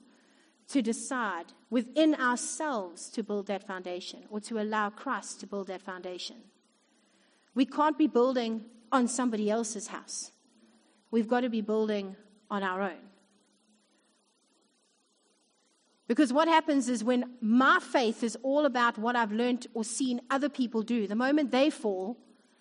to 0.68 0.82
decide 0.82 1.46
within 1.70 2.14
ourselves 2.14 3.08
to 3.10 3.22
build 3.22 3.46
that 3.46 3.66
foundation 3.66 4.24
or 4.30 4.38
to 4.40 4.60
allow 4.60 4.90
Christ 4.90 5.40
to 5.40 5.46
build 5.46 5.66
that 5.68 5.82
foundation. 5.82 6.36
We 7.54 7.66
can't 7.66 7.98
be 7.98 8.06
building 8.06 8.64
on 8.92 9.08
somebody 9.08 9.50
else's 9.50 9.88
house. 9.88 10.30
We've 11.10 11.28
got 11.28 11.40
to 11.40 11.48
be 11.48 11.60
building 11.62 12.16
on 12.50 12.62
our 12.62 12.82
own. 12.82 13.00
Because 16.06 16.32
what 16.32 16.48
happens 16.48 16.88
is 16.88 17.02
when 17.02 17.36
my 17.40 17.78
faith 17.80 18.22
is 18.22 18.36
all 18.42 18.66
about 18.66 18.98
what 18.98 19.16
I've 19.16 19.32
learned 19.32 19.66
or 19.72 19.84
seen 19.84 20.20
other 20.30 20.48
people 20.48 20.82
do, 20.82 21.06
the 21.06 21.14
moment 21.14 21.50
they 21.50 21.70
fall, 21.70 22.18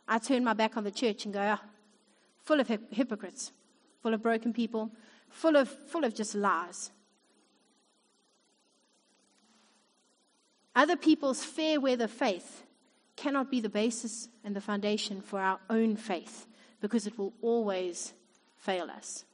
I 0.08 0.20
turn 0.20 0.44
my 0.44 0.54
back 0.54 0.78
on 0.78 0.84
the 0.84 0.92
church 0.92 1.26
and 1.26 1.34
go, 1.34 1.42
oh, 1.42 1.68
full 2.44 2.60
of 2.60 2.68
hip- 2.68 2.92
hypocrites, 2.92 3.52
full 4.02 4.14
of 4.14 4.22
broken 4.22 4.54
people, 4.54 4.92
full 5.30 5.56
of, 5.56 5.70
full 5.70 6.04
of 6.04 6.14
just 6.14 6.36
lies. 6.36 6.92
Other 10.76 10.96
people's 10.96 11.44
fair 11.44 11.80
weather 11.80 12.08
faith 12.08 12.64
cannot 13.16 13.52
be 13.52 13.60
the 13.60 13.70
basis 13.70 14.30
and 14.44 14.56
the 14.56 14.62
foundation 14.62 15.22
for 15.22 15.40
our 15.40 15.60
own 15.70 15.96
faith 15.96 16.48
because 16.80 17.06
it 17.06 17.18
will 17.18 17.34
always 17.42 18.14
fail 18.58 18.90
us. 18.90 19.26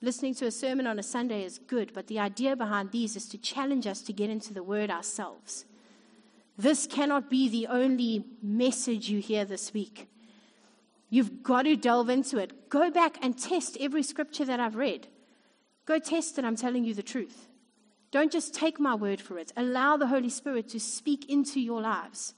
Listening 0.00 0.34
to 0.34 0.46
a 0.46 0.50
sermon 0.50 0.88
on 0.88 0.98
a 0.98 1.02
Sunday 1.02 1.44
is 1.44 1.58
good, 1.58 1.92
but 1.94 2.08
the 2.08 2.18
idea 2.18 2.56
behind 2.56 2.90
these 2.90 3.14
is 3.14 3.28
to 3.28 3.38
challenge 3.38 3.86
us 3.86 4.02
to 4.02 4.12
get 4.12 4.30
into 4.30 4.52
the 4.52 4.62
Word 4.62 4.90
ourselves. 4.90 5.64
This 6.56 6.86
cannot 6.86 7.30
be 7.30 7.48
the 7.48 7.66
only 7.66 8.24
message 8.42 9.08
you 9.08 9.20
hear 9.20 9.44
this 9.44 9.72
week. 9.72 10.08
You've 11.08 11.42
got 11.42 11.62
to 11.62 11.76
delve 11.76 12.08
into 12.08 12.38
it. 12.38 12.68
Go 12.68 12.90
back 12.90 13.18
and 13.22 13.38
test 13.38 13.76
every 13.80 14.02
scripture 14.02 14.44
that 14.44 14.60
I've 14.60 14.76
read. 14.76 15.08
Go 15.84 15.98
test 15.98 16.38
it, 16.38 16.44
I'm 16.44 16.56
telling 16.56 16.84
you 16.84 16.94
the 16.94 17.02
truth. 17.02 17.48
Don't 18.10 18.30
just 18.30 18.54
take 18.54 18.78
my 18.78 18.94
word 18.94 19.20
for 19.20 19.38
it. 19.38 19.52
Allow 19.56 19.96
the 19.96 20.06
Holy 20.06 20.28
Spirit 20.28 20.68
to 20.68 20.80
speak 20.80 21.30
into 21.30 21.60
your 21.60 21.80
lives. 21.80 22.34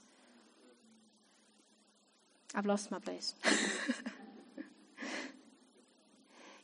I've 2.54 2.66
lost 2.66 2.90
my 2.90 3.00
place. 3.00 3.34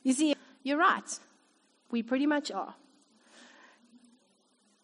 you 0.03 0.13
see, 0.13 0.35
you're 0.63 0.77
right. 0.77 1.19
We 1.91 2.03
pretty 2.03 2.25
much 2.25 2.51
are. 2.51 2.75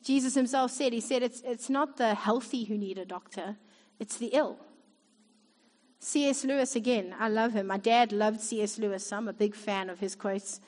Jesus 0.08 0.36
himself 0.36 0.72
said, 0.72 0.93
He 0.93 1.02
said, 1.02 1.22
it's, 1.22 1.41
it's 1.46 1.70
not 1.70 1.98
the 1.98 2.15
healthy 2.15 2.63
who 2.63 2.78
need 2.78 2.98
a 2.98 3.04
doctor, 3.04 3.58
it's 4.00 4.15
the 4.15 4.28
ill. 4.28 4.58
C.S. 6.00 6.46
Lewis, 6.46 6.78
again, 6.78 7.13
I 7.20 7.28
love 7.28 7.52
him. 7.52 7.67
My 7.67 7.78
dad 7.78 8.13
loved 8.13 8.39
C.S. 8.39 8.78
Lewis, 8.80 9.08
so 9.08 9.17
I'm 9.17 9.28
a 9.28 9.34
big 9.34 9.54
fan 9.54 9.89
of 9.89 10.00
his 10.00 10.15
quotes. 10.15 10.62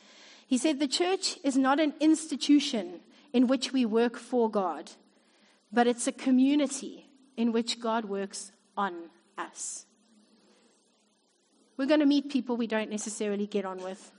He 0.45 0.57
said, 0.57 0.79
The 0.79 0.89
church 0.89 1.37
is 1.41 1.55
not 1.55 1.79
an 1.79 1.93
institution 2.01 2.99
in 3.31 3.47
which 3.47 3.71
we 3.71 3.85
work 3.85 4.17
for 4.17 4.51
God, 4.51 4.91
but 5.71 5.87
it's 5.87 6.05
a 6.05 6.11
community 6.11 7.05
in 7.37 7.53
which 7.53 7.79
God 7.79 8.03
works 8.03 8.51
on 8.75 9.09
us. 9.37 9.85
We're 11.77 11.85
going 11.85 12.01
to 12.01 12.05
meet 12.05 12.29
people 12.29 12.57
we 12.57 12.67
don't 12.67 12.89
necessarily 12.89 13.47
get 13.47 13.63
on 13.63 13.77
with. 13.77 14.11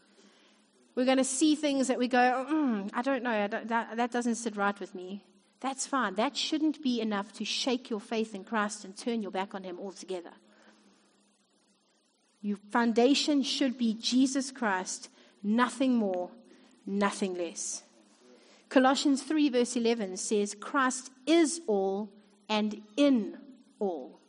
We're 1.01 1.07
going 1.07 1.17
to 1.17 1.25
see 1.25 1.55
things 1.55 1.89
that 1.89 1.99
we 1.99 2.09
go, 2.09 2.19
mm, 2.19 2.91
I 2.93 3.01
don't 3.01 3.23
know, 3.23 3.31
I 3.31 3.47
don't, 3.47 3.67
that, 3.69 3.97
that 3.97 4.13
doesn't 4.13 4.35
sit 4.35 4.55
right 4.55 4.79
with 4.79 4.95
me. 4.95 5.25
That's 5.61 5.87
fine. 5.87 6.17
That 6.17 6.37
shouldn't 6.37 6.83
be 6.83 7.01
enough 7.01 7.33
to 7.39 7.45
shake 7.47 7.89
your 7.89 8.01
faith 8.01 8.35
in 8.35 8.45
Christ 8.45 8.85
and 8.85 8.95
turn 8.95 9.23
your 9.23 9.31
back 9.31 9.55
on 9.55 9.63
Him 9.63 9.79
altogether. 9.81 10.33
Your 12.43 12.59
foundation 12.71 13.43
should 13.43 13.79
be 13.79 13.95
Jesus 13.95 14.51
Christ, 14.51 15.09
nothing 15.43 15.95
more, 15.95 16.29
nothing 16.85 17.35
less. 17.35 17.83
Colossians 18.69 19.23
3, 19.23 19.49
verse 19.49 19.77
11 19.77 20.19
says, 20.19 20.55
Christ 20.55 21.11
is 21.27 21.63
all 21.67 22.11
and 22.47 22.79
in 22.99 23.39
all. 23.79 24.21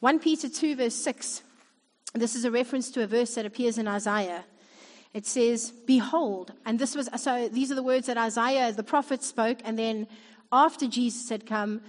1 0.00 0.18
Peter 0.18 0.48
2, 0.48 0.74
verse 0.74 0.96
6. 0.96 1.42
This 2.18 2.34
is 2.34 2.44
a 2.44 2.50
reference 2.50 2.90
to 2.92 3.02
a 3.02 3.06
verse 3.06 3.34
that 3.34 3.46
appears 3.46 3.78
in 3.78 3.88
Isaiah. 3.88 4.44
It 5.14 5.26
says, 5.26 5.70
Behold, 5.70 6.52
and 6.64 6.78
this 6.78 6.94
was, 6.94 7.08
so 7.16 7.48
these 7.48 7.70
are 7.70 7.74
the 7.74 7.82
words 7.82 8.06
that 8.06 8.18
Isaiah, 8.18 8.72
the 8.72 8.82
prophet, 8.82 9.22
spoke, 9.22 9.58
and 9.64 9.78
then 9.78 10.06
after 10.52 10.86
Jesus 10.86 11.28
had 11.28 11.46
come, 11.46 11.80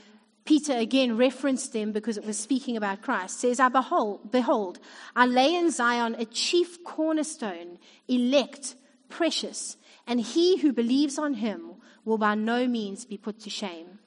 Peter 0.46 0.74
again 0.74 1.18
referenced 1.18 1.74
them 1.74 1.92
because 1.92 2.18
it 2.18 2.26
was 2.26 2.38
speaking 2.38 2.78
about 2.78 3.02
Christ. 3.02 3.42
Says, 3.42 3.60
I 3.60 3.68
behold, 3.68 4.32
behold, 4.32 4.80
I 5.16 5.26
lay 5.26 5.56
in 5.56 5.72
Zion 5.72 6.16
a 6.18 6.26
chief 6.26 6.84
cornerstone, 6.84 7.80
elect, 8.08 8.76
precious 9.10 9.78
and 10.08 10.22
he 10.22 10.58
who 10.58 10.72
believes 10.72 11.20
on 11.20 11.36
him 11.36 11.74
will 12.06 12.18
by 12.18 12.34
no 12.34 12.66
means 12.66 13.06
be 13.06 13.18
put 13.18 13.42
to 13.42 13.50
shame. 13.50 14.00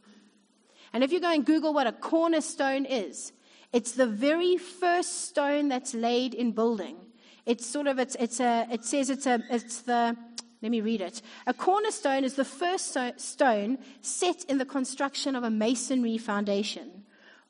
And 0.92 1.04
if 1.04 1.12
you 1.12 1.20
go 1.20 1.30
and 1.30 1.44
Google 1.44 1.74
what 1.74 1.87
a 1.87 1.92
cornerstone 1.92 2.87
is, 2.87 3.33
it's 3.72 3.92
the 3.92 4.06
very 4.06 4.56
first 4.56 5.28
stone 5.28 5.68
that's 5.68 5.94
laid 5.94 6.35
in 6.35 6.52
building. 6.52 6.96
It's 7.46 7.66
sort 7.66 7.87
of 7.87 7.98
it's 7.98 8.16
it's 8.16 8.40
a 8.40 8.66
it 8.70 8.85
says 8.85 9.11
it's 9.11 9.26
a 9.26 9.42
it's 9.50 9.83
the 9.83 10.16
let 10.62 10.70
me 10.70 10.80
read 10.80 11.00
it. 11.00 11.22
A 11.46 11.54
cornerstone 11.54 12.24
is 12.24 12.35
the 12.35 12.44
first 12.44 12.96
stone 13.16 13.78
set 14.02 14.44
in 14.44 14.59
the 14.59 14.66
construction 14.66 15.35
of 15.35 15.42
a 15.42 15.50
masonry 15.50 16.18
foundation. 16.18 17.04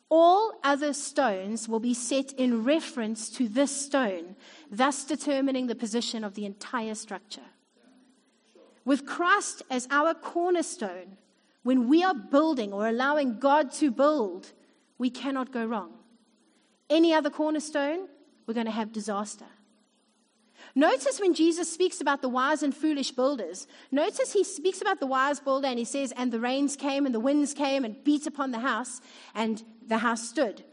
All 0.09 0.53
other 0.63 0.93
stones 0.93 1.69
will 1.69 1.81
be 1.81 1.95
set 1.95 2.33
in 2.33 2.65
reference 2.65 3.31
to 3.31 3.49
this 3.49 3.85
stone, 3.85 4.37
thus 4.71 5.05
determining 5.05 5.67
the 5.67 5.75
position 5.75 6.25
of 6.25 6.35
the 6.35 6.47
entire 6.47 6.95
structure. 6.95 7.49
With 8.85 9.07
Christ 9.07 9.63
as 9.71 9.87
our 9.91 10.15
cornerstone, 10.15 11.17
when 11.63 11.89
we 11.89 12.03
are 12.03 12.15
building 12.15 12.73
or 12.73 12.89
allowing 12.89 13.39
God 13.39 13.73
to 13.75 13.91
build, 13.91 14.53
we 14.99 15.11
cannot 15.11 15.53
go 15.53 15.65
wrong. 15.65 15.93
Any 16.91 17.15
other 17.15 17.31
cornerstone, 17.31 18.09
we're 18.47 18.55
going 18.55 18.67
to 18.67 18.73
have 18.73 18.93
disaster. 18.93 19.47
Notice 20.75 21.19
when 21.21 21.33
Jesus 21.35 21.73
speaks 21.73 22.01
about 22.01 22.21
the 22.21 22.29
wise 22.29 22.63
and 22.63 22.75
foolish 22.75 23.13
builders, 23.13 23.67
notice 23.91 24.33
he 24.33 24.45
speaks 24.45 24.83
about 24.83 25.01
the 25.01 25.07
wise 25.07 25.41
builder 25.41 25.69
and 25.69 25.79
he 25.79 25.85
says, 25.85 26.13
And 26.17 26.31
the 26.31 26.41
rains 26.41 26.77
came 26.77 27.07
and 27.07 27.15
the 27.15 27.21
winds 27.21 27.55
came 27.55 27.85
and 27.85 28.03
beat 28.05 28.27
upon 28.27 28.51
the 28.51 28.59
house, 28.59 29.01
and 29.35 29.63
the 29.87 29.99
house 29.99 30.29
stood. 30.29 30.65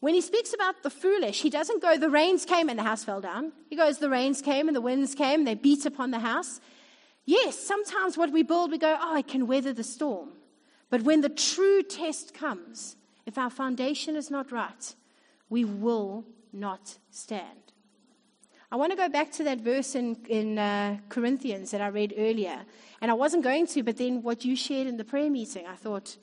When 0.00 0.14
he 0.14 0.20
speaks 0.20 0.52
about 0.52 0.82
the 0.82 0.90
foolish, 0.90 1.40
he 1.40 1.48
doesn't 1.48 1.80
go, 1.80 1.96
The 1.96 2.10
rains 2.10 2.44
came 2.44 2.68
and 2.68 2.78
the 2.78 2.82
house 2.82 3.04
fell 3.04 3.20
down. 3.20 3.52
He 3.70 3.76
goes, 3.76 3.98
The 3.98 4.10
rains 4.10 4.42
came 4.42 4.68
and 4.68 4.76
the 4.76 4.82
winds 4.82 5.14
came, 5.14 5.44
they 5.44 5.54
beat 5.54 5.86
upon 5.86 6.10
the 6.10 6.18
house, 6.18 6.60
Yes, 7.26 7.58
sometimes 7.58 8.16
what 8.16 8.30
we 8.30 8.44
build, 8.44 8.70
we 8.70 8.78
go, 8.78 8.96
oh, 8.98 9.14
I 9.16 9.22
can 9.22 9.48
weather 9.48 9.72
the 9.72 9.82
storm. 9.82 10.30
But 10.88 11.02
when 11.02 11.20
the 11.20 11.28
true 11.28 11.82
test 11.82 12.32
comes, 12.32 12.94
if 13.26 13.36
our 13.36 13.50
foundation 13.50 14.14
is 14.14 14.30
not 14.30 14.52
right, 14.52 14.94
we 15.48 15.64
will 15.64 16.24
not 16.52 16.98
stand. 17.10 17.66
I 18.70 18.76
want 18.76 18.90
to 18.90 18.96
go 18.96 19.08
back 19.08 19.30
to 19.32 19.44
that 19.44 19.60
verse 19.60 19.94
in, 19.94 20.16
in 20.28 20.58
uh, 20.58 20.98
Corinthians 21.08 21.70
that 21.70 21.80
I 21.80 21.88
read 21.88 22.14
earlier. 22.16 22.64
And 23.00 23.10
I 23.10 23.14
wasn't 23.14 23.44
going 23.44 23.66
to, 23.68 23.82
but 23.82 23.96
then 23.96 24.22
what 24.22 24.44
you 24.44 24.56
shared 24.56 24.88
in 24.88 24.96
the 24.96 25.04
prayer 25.04 25.30
meeting, 25.30 25.66
I 25.66 25.76
thought 25.76 26.16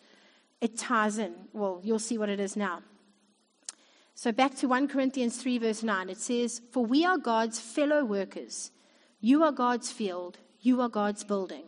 it 0.60 0.78
ties 0.78 1.18
in. 1.18 1.34
Well, 1.54 1.80
you'll 1.84 2.00
see 2.00 2.18
what 2.18 2.30
it 2.30 2.40
is 2.40 2.58
now. 2.58 2.82
So 4.16 4.32
back 4.32 4.56
to 4.58 4.68
1 4.68 4.88
Corinthians 4.90 5.42
3, 5.42 5.58
verse 5.58 5.84
9, 5.84 6.10
it 6.10 6.18
says, 6.18 6.62
For 6.72 6.86
we 6.86 7.06
are 7.06 7.18
God's 7.18 7.60
fellow 7.60 8.04
workers. 8.04 8.72
You 9.22 9.44
are 9.44 9.52
God's 9.52 9.92
field. 9.92 10.38
You 10.60 10.82
are 10.82 10.90
God's 10.90 11.24
building. 11.24 11.64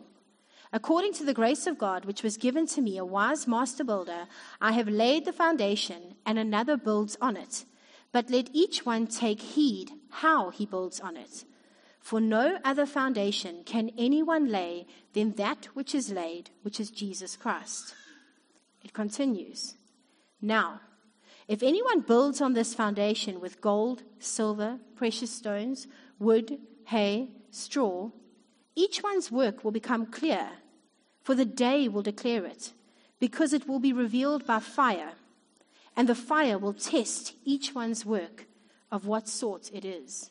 According 0.76 1.14
to 1.14 1.24
the 1.24 1.32
grace 1.32 1.66
of 1.66 1.78
God, 1.78 2.04
which 2.04 2.22
was 2.22 2.36
given 2.36 2.66
to 2.66 2.82
me, 2.82 2.98
a 2.98 3.04
wise 3.18 3.46
master 3.48 3.82
builder, 3.82 4.26
I 4.60 4.72
have 4.72 4.88
laid 4.88 5.24
the 5.24 5.32
foundation, 5.32 6.16
and 6.26 6.38
another 6.38 6.76
builds 6.76 7.16
on 7.18 7.34
it. 7.34 7.64
But 8.12 8.28
let 8.28 8.50
each 8.52 8.84
one 8.84 9.06
take 9.06 9.40
heed 9.40 9.90
how 10.10 10.50
he 10.50 10.66
builds 10.66 11.00
on 11.00 11.16
it. 11.16 11.46
For 11.98 12.20
no 12.20 12.58
other 12.62 12.84
foundation 12.84 13.62
can 13.64 13.90
anyone 13.96 14.48
lay 14.50 14.86
than 15.14 15.32
that 15.36 15.64
which 15.72 15.94
is 15.94 16.12
laid, 16.12 16.50
which 16.60 16.78
is 16.78 16.90
Jesus 16.90 17.38
Christ. 17.38 17.94
It 18.84 18.92
continues. 18.92 19.76
Now, 20.42 20.82
If 21.48 21.62
anyone 21.62 22.00
builds 22.00 22.42
on 22.42 22.52
this 22.52 22.74
foundation 22.74 23.40
with 23.40 23.62
gold, 23.62 24.02
silver, 24.18 24.78
precious 24.96 25.30
stones, 25.30 25.86
wood, 26.18 26.58
hay, 26.86 27.30
straw, 27.50 28.10
each 28.74 29.02
one's 29.02 29.32
work 29.32 29.64
will 29.64 29.70
become 29.70 30.06
clear, 30.06 30.50
for 31.26 31.34
the 31.34 31.44
day 31.44 31.88
will 31.88 32.02
declare 32.02 32.44
it, 32.44 32.72
because 33.18 33.52
it 33.52 33.66
will 33.66 33.80
be 33.80 33.92
revealed 33.92 34.46
by 34.46 34.60
fire, 34.60 35.14
and 35.96 36.08
the 36.08 36.14
fire 36.14 36.56
will 36.56 36.72
test 36.72 37.34
each 37.44 37.74
one's 37.74 38.06
work 38.06 38.46
of 38.92 39.08
what 39.08 39.26
sort 39.26 39.68
it 39.74 39.84
is. 39.84 40.30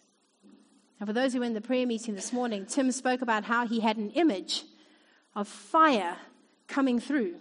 Now, 0.97 1.05
for 1.05 1.12
those 1.12 1.34
who 1.34 1.39
were 1.39 1.45
in 1.45 1.53
the 1.53 1.60
prayer 1.60 1.86
meeting 1.86 2.15
this 2.15 2.31
morning, 2.31 2.65
Tim 2.65 2.93
spoke 2.93 3.21
about 3.21 3.43
how 3.43 3.67
he 3.67 3.81
had 3.81 3.97
an 3.97 4.12
image 4.12 4.63
of 5.36 5.49
fire 5.49 6.15
coming 6.69 7.01
through 7.01 7.36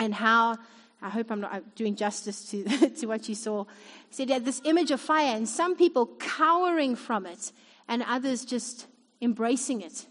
and 0.00 0.12
how 0.12 0.56
I 1.00 1.08
hope 1.08 1.30
I'm 1.30 1.42
not 1.42 1.76
doing 1.76 1.94
justice 1.94 2.50
to, 2.50 2.90
to 2.96 3.06
what 3.06 3.28
you 3.28 3.36
saw. 3.36 3.62
He 4.08 4.14
said 4.16 4.26
he 4.26 4.34
had 4.34 4.44
this 4.44 4.60
image 4.64 4.90
of 4.90 5.00
fire, 5.00 5.36
and 5.36 5.48
some 5.48 5.76
people 5.76 6.06
cowering 6.18 6.96
from 6.96 7.26
it, 7.26 7.52
and 7.86 8.02
others 8.02 8.44
just 8.44 8.88
embracing 9.22 9.82
it 9.82 10.06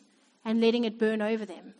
and 0.46 0.62
letting 0.62 0.86
it 0.86 0.98
burn 0.98 1.22
over 1.22 1.46
them. 1.46 1.74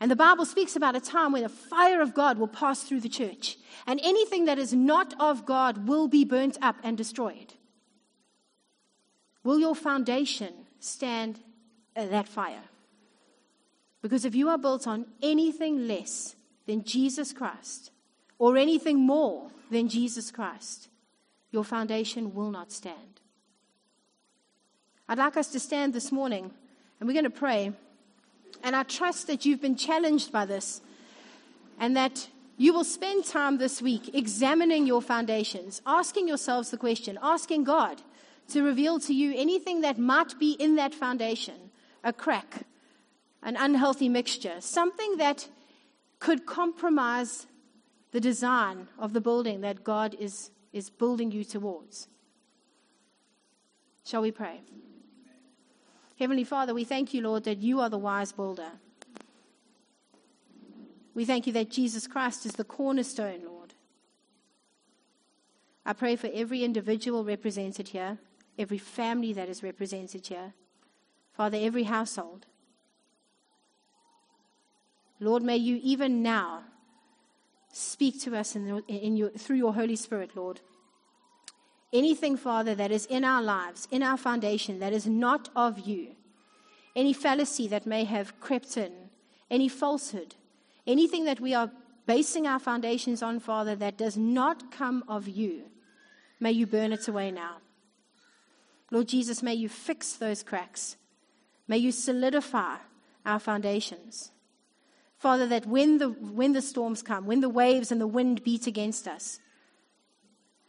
And 0.00 0.10
the 0.10 0.16
Bible 0.16 0.46
speaks 0.46 0.76
about 0.76 0.96
a 0.96 1.00
time 1.00 1.32
when 1.32 1.42
the 1.42 1.50
fire 1.50 2.00
of 2.00 2.14
God 2.14 2.38
will 2.38 2.48
pass 2.48 2.82
through 2.82 3.00
the 3.00 3.08
church, 3.08 3.58
and 3.86 4.00
anything 4.02 4.46
that 4.46 4.58
is 4.58 4.72
not 4.72 5.14
of 5.20 5.44
God 5.44 5.86
will 5.86 6.08
be 6.08 6.24
burnt 6.24 6.56
up 6.62 6.76
and 6.82 6.96
destroyed. 6.96 7.54
Will 9.44 9.58
your 9.58 9.74
foundation 9.74 10.54
stand 10.80 11.40
uh, 11.94 12.06
that 12.06 12.28
fire? 12.28 12.62
Because 14.00 14.24
if 14.24 14.34
you 14.34 14.48
are 14.48 14.58
built 14.58 14.86
on 14.86 15.04
anything 15.22 15.86
less 15.86 16.34
than 16.66 16.84
Jesus 16.84 17.34
Christ, 17.34 17.90
or 18.40 18.56
anything 18.56 18.98
more 18.98 19.50
than 19.70 19.88
Jesus 19.88 20.32
Christ, 20.32 20.88
your 21.52 21.62
foundation 21.62 22.34
will 22.34 22.50
not 22.50 22.72
stand. 22.72 23.20
I'd 25.08 25.18
like 25.18 25.36
us 25.36 25.48
to 25.48 25.60
stand 25.60 25.92
this 25.92 26.10
morning 26.10 26.50
and 26.98 27.06
we're 27.06 27.12
going 27.12 27.24
to 27.24 27.30
pray. 27.30 27.72
And 28.62 28.76
I 28.76 28.82
trust 28.82 29.26
that 29.26 29.44
you've 29.44 29.60
been 29.60 29.76
challenged 29.76 30.32
by 30.32 30.44
this 30.44 30.80
and 31.78 31.96
that 31.96 32.28
you 32.56 32.74
will 32.74 32.84
spend 32.84 33.24
time 33.24 33.56
this 33.56 33.80
week 33.80 34.14
examining 34.14 34.86
your 34.86 35.00
foundations, 35.00 35.80
asking 35.86 36.28
yourselves 36.28 36.70
the 36.70 36.76
question, 36.76 37.18
asking 37.22 37.64
God 37.64 38.02
to 38.48 38.62
reveal 38.62 39.00
to 39.00 39.14
you 39.14 39.32
anything 39.34 39.80
that 39.80 39.98
might 39.98 40.38
be 40.38 40.52
in 40.52 40.76
that 40.76 40.94
foundation 40.94 41.70
a 42.04 42.12
crack, 42.12 42.66
an 43.42 43.56
unhealthy 43.56 44.08
mixture, 44.08 44.60
something 44.60 45.16
that 45.18 45.48
could 46.18 46.46
compromise 46.46 47.46
the 48.12 48.20
design 48.20 48.88
of 48.98 49.12
the 49.12 49.20
building 49.20 49.60
that 49.62 49.84
God 49.84 50.14
is, 50.18 50.50
is 50.72 50.90
building 50.90 51.30
you 51.30 51.44
towards. 51.44 52.08
Shall 54.04 54.22
we 54.22 54.32
pray? 54.32 54.60
Heavenly 56.20 56.44
Father, 56.44 56.72
we 56.72 56.84
thank 56.84 57.12
you, 57.12 57.22
Lord, 57.22 57.42
that 57.44 57.58
you 57.58 57.80
are 57.80 57.88
the 57.88 57.98
wise 57.98 58.30
builder. 58.30 58.70
We 61.14 61.24
thank 61.24 61.48
you 61.48 61.52
that 61.54 61.70
Jesus 61.70 62.06
Christ 62.06 62.46
is 62.46 62.52
the 62.52 62.64
cornerstone, 62.64 63.40
Lord. 63.44 63.74
I 65.84 65.92
pray 65.92 66.14
for 66.14 66.30
every 66.32 66.62
individual 66.62 67.24
represented 67.24 67.88
here, 67.88 68.18
every 68.58 68.78
family 68.78 69.32
that 69.32 69.48
is 69.48 69.64
represented 69.64 70.26
here, 70.28 70.52
Father, 71.32 71.58
every 71.60 71.84
household. 71.84 72.46
Lord, 75.18 75.42
may 75.42 75.56
you 75.56 75.80
even 75.82 76.22
now 76.22 76.64
Speak 77.72 78.20
to 78.22 78.36
us 78.36 78.56
in, 78.56 78.66
the, 78.66 78.82
in 78.88 79.16
your, 79.16 79.30
through 79.30 79.56
your 79.56 79.72
Holy 79.72 79.96
Spirit, 79.96 80.34
Lord. 80.34 80.60
Anything, 81.92 82.36
Father, 82.36 82.74
that 82.74 82.92
is 82.92 83.06
in 83.06 83.24
our 83.24 83.42
lives, 83.42 83.88
in 83.90 84.02
our 84.02 84.16
foundation, 84.16 84.78
that 84.78 84.92
is 84.92 85.06
not 85.06 85.48
of 85.56 85.80
you, 85.80 86.14
any 86.94 87.12
fallacy 87.12 87.66
that 87.68 87.86
may 87.86 88.04
have 88.04 88.38
crept 88.40 88.76
in, 88.76 88.92
any 89.50 89.68
falsehood, 89.68 90.36
anything 90.86 91.24
that 91.24 91.40
we 91.40 91.52
are 91.52 91.70
basing 92.06 92.46
our 92.46 92.58
foundations 92.58 93.22
on, 93.22 93.40
Father, 93.40 93.74
that 93.76 93.96
does 93.96 94.16
not 94.16 94.70
come 94.70 95.04
of 95.08 95.28
you, 95.28 95.64
may 96.38 96.52
you 96.52 96.66
burn 96.66 96.92
it 96.92 97.08
away 97.08 97.30
now. 97.30 97.56
Lord 98.90 99.08
Jesus, 99.08 99.42
may 99.42 99.54
you 99.54 99.68
fix 99.68 100.14
those 100.14 100.42
cracks. 100.42 100.96
May 101.68 101.78
you 101.78 101.92
solidify 101.92 102.76
our 103.24 103.38
foundations. 103.38 104.32
Father, 105.18 105.46
that 105.46 105.66
when 105.66 105.98
the, 105.98 106.08
when 106.08 106.52
the 106.52 106.62
storms 106.62 107.02
come, 107.02 107.26
when 107.26 107.40
the 107.40 107.48
waves 107.48 107.92
and 107.92 108.00
the 108.00 108.06
wind 108.06 108.42
beat 108.42 108.66
against 108.66 109.06
us, 109.06 109.38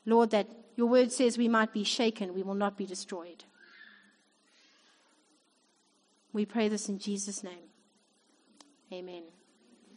Lord, 0.06 0.32
that 0.32 0.48
your 0.82 0.89
word 0.89 1.12
says 1.12 1.38
we 1.38 1.48
might 1.48 1.72
be 1.72 1.84
shaken, 1.84 2.34
we 2.34 2.41
will 2.41 2.56
not 2.56 2.76
be 2.76 2.88
destroyed. 2.88 3.44
We 6.34 6.44
pray 6.44 6.70
this 6.70 6.89
in 6.89 6.98
Jesus' 6.98 7.44
name. 7.44 7.70
Amen. 8.91 9.22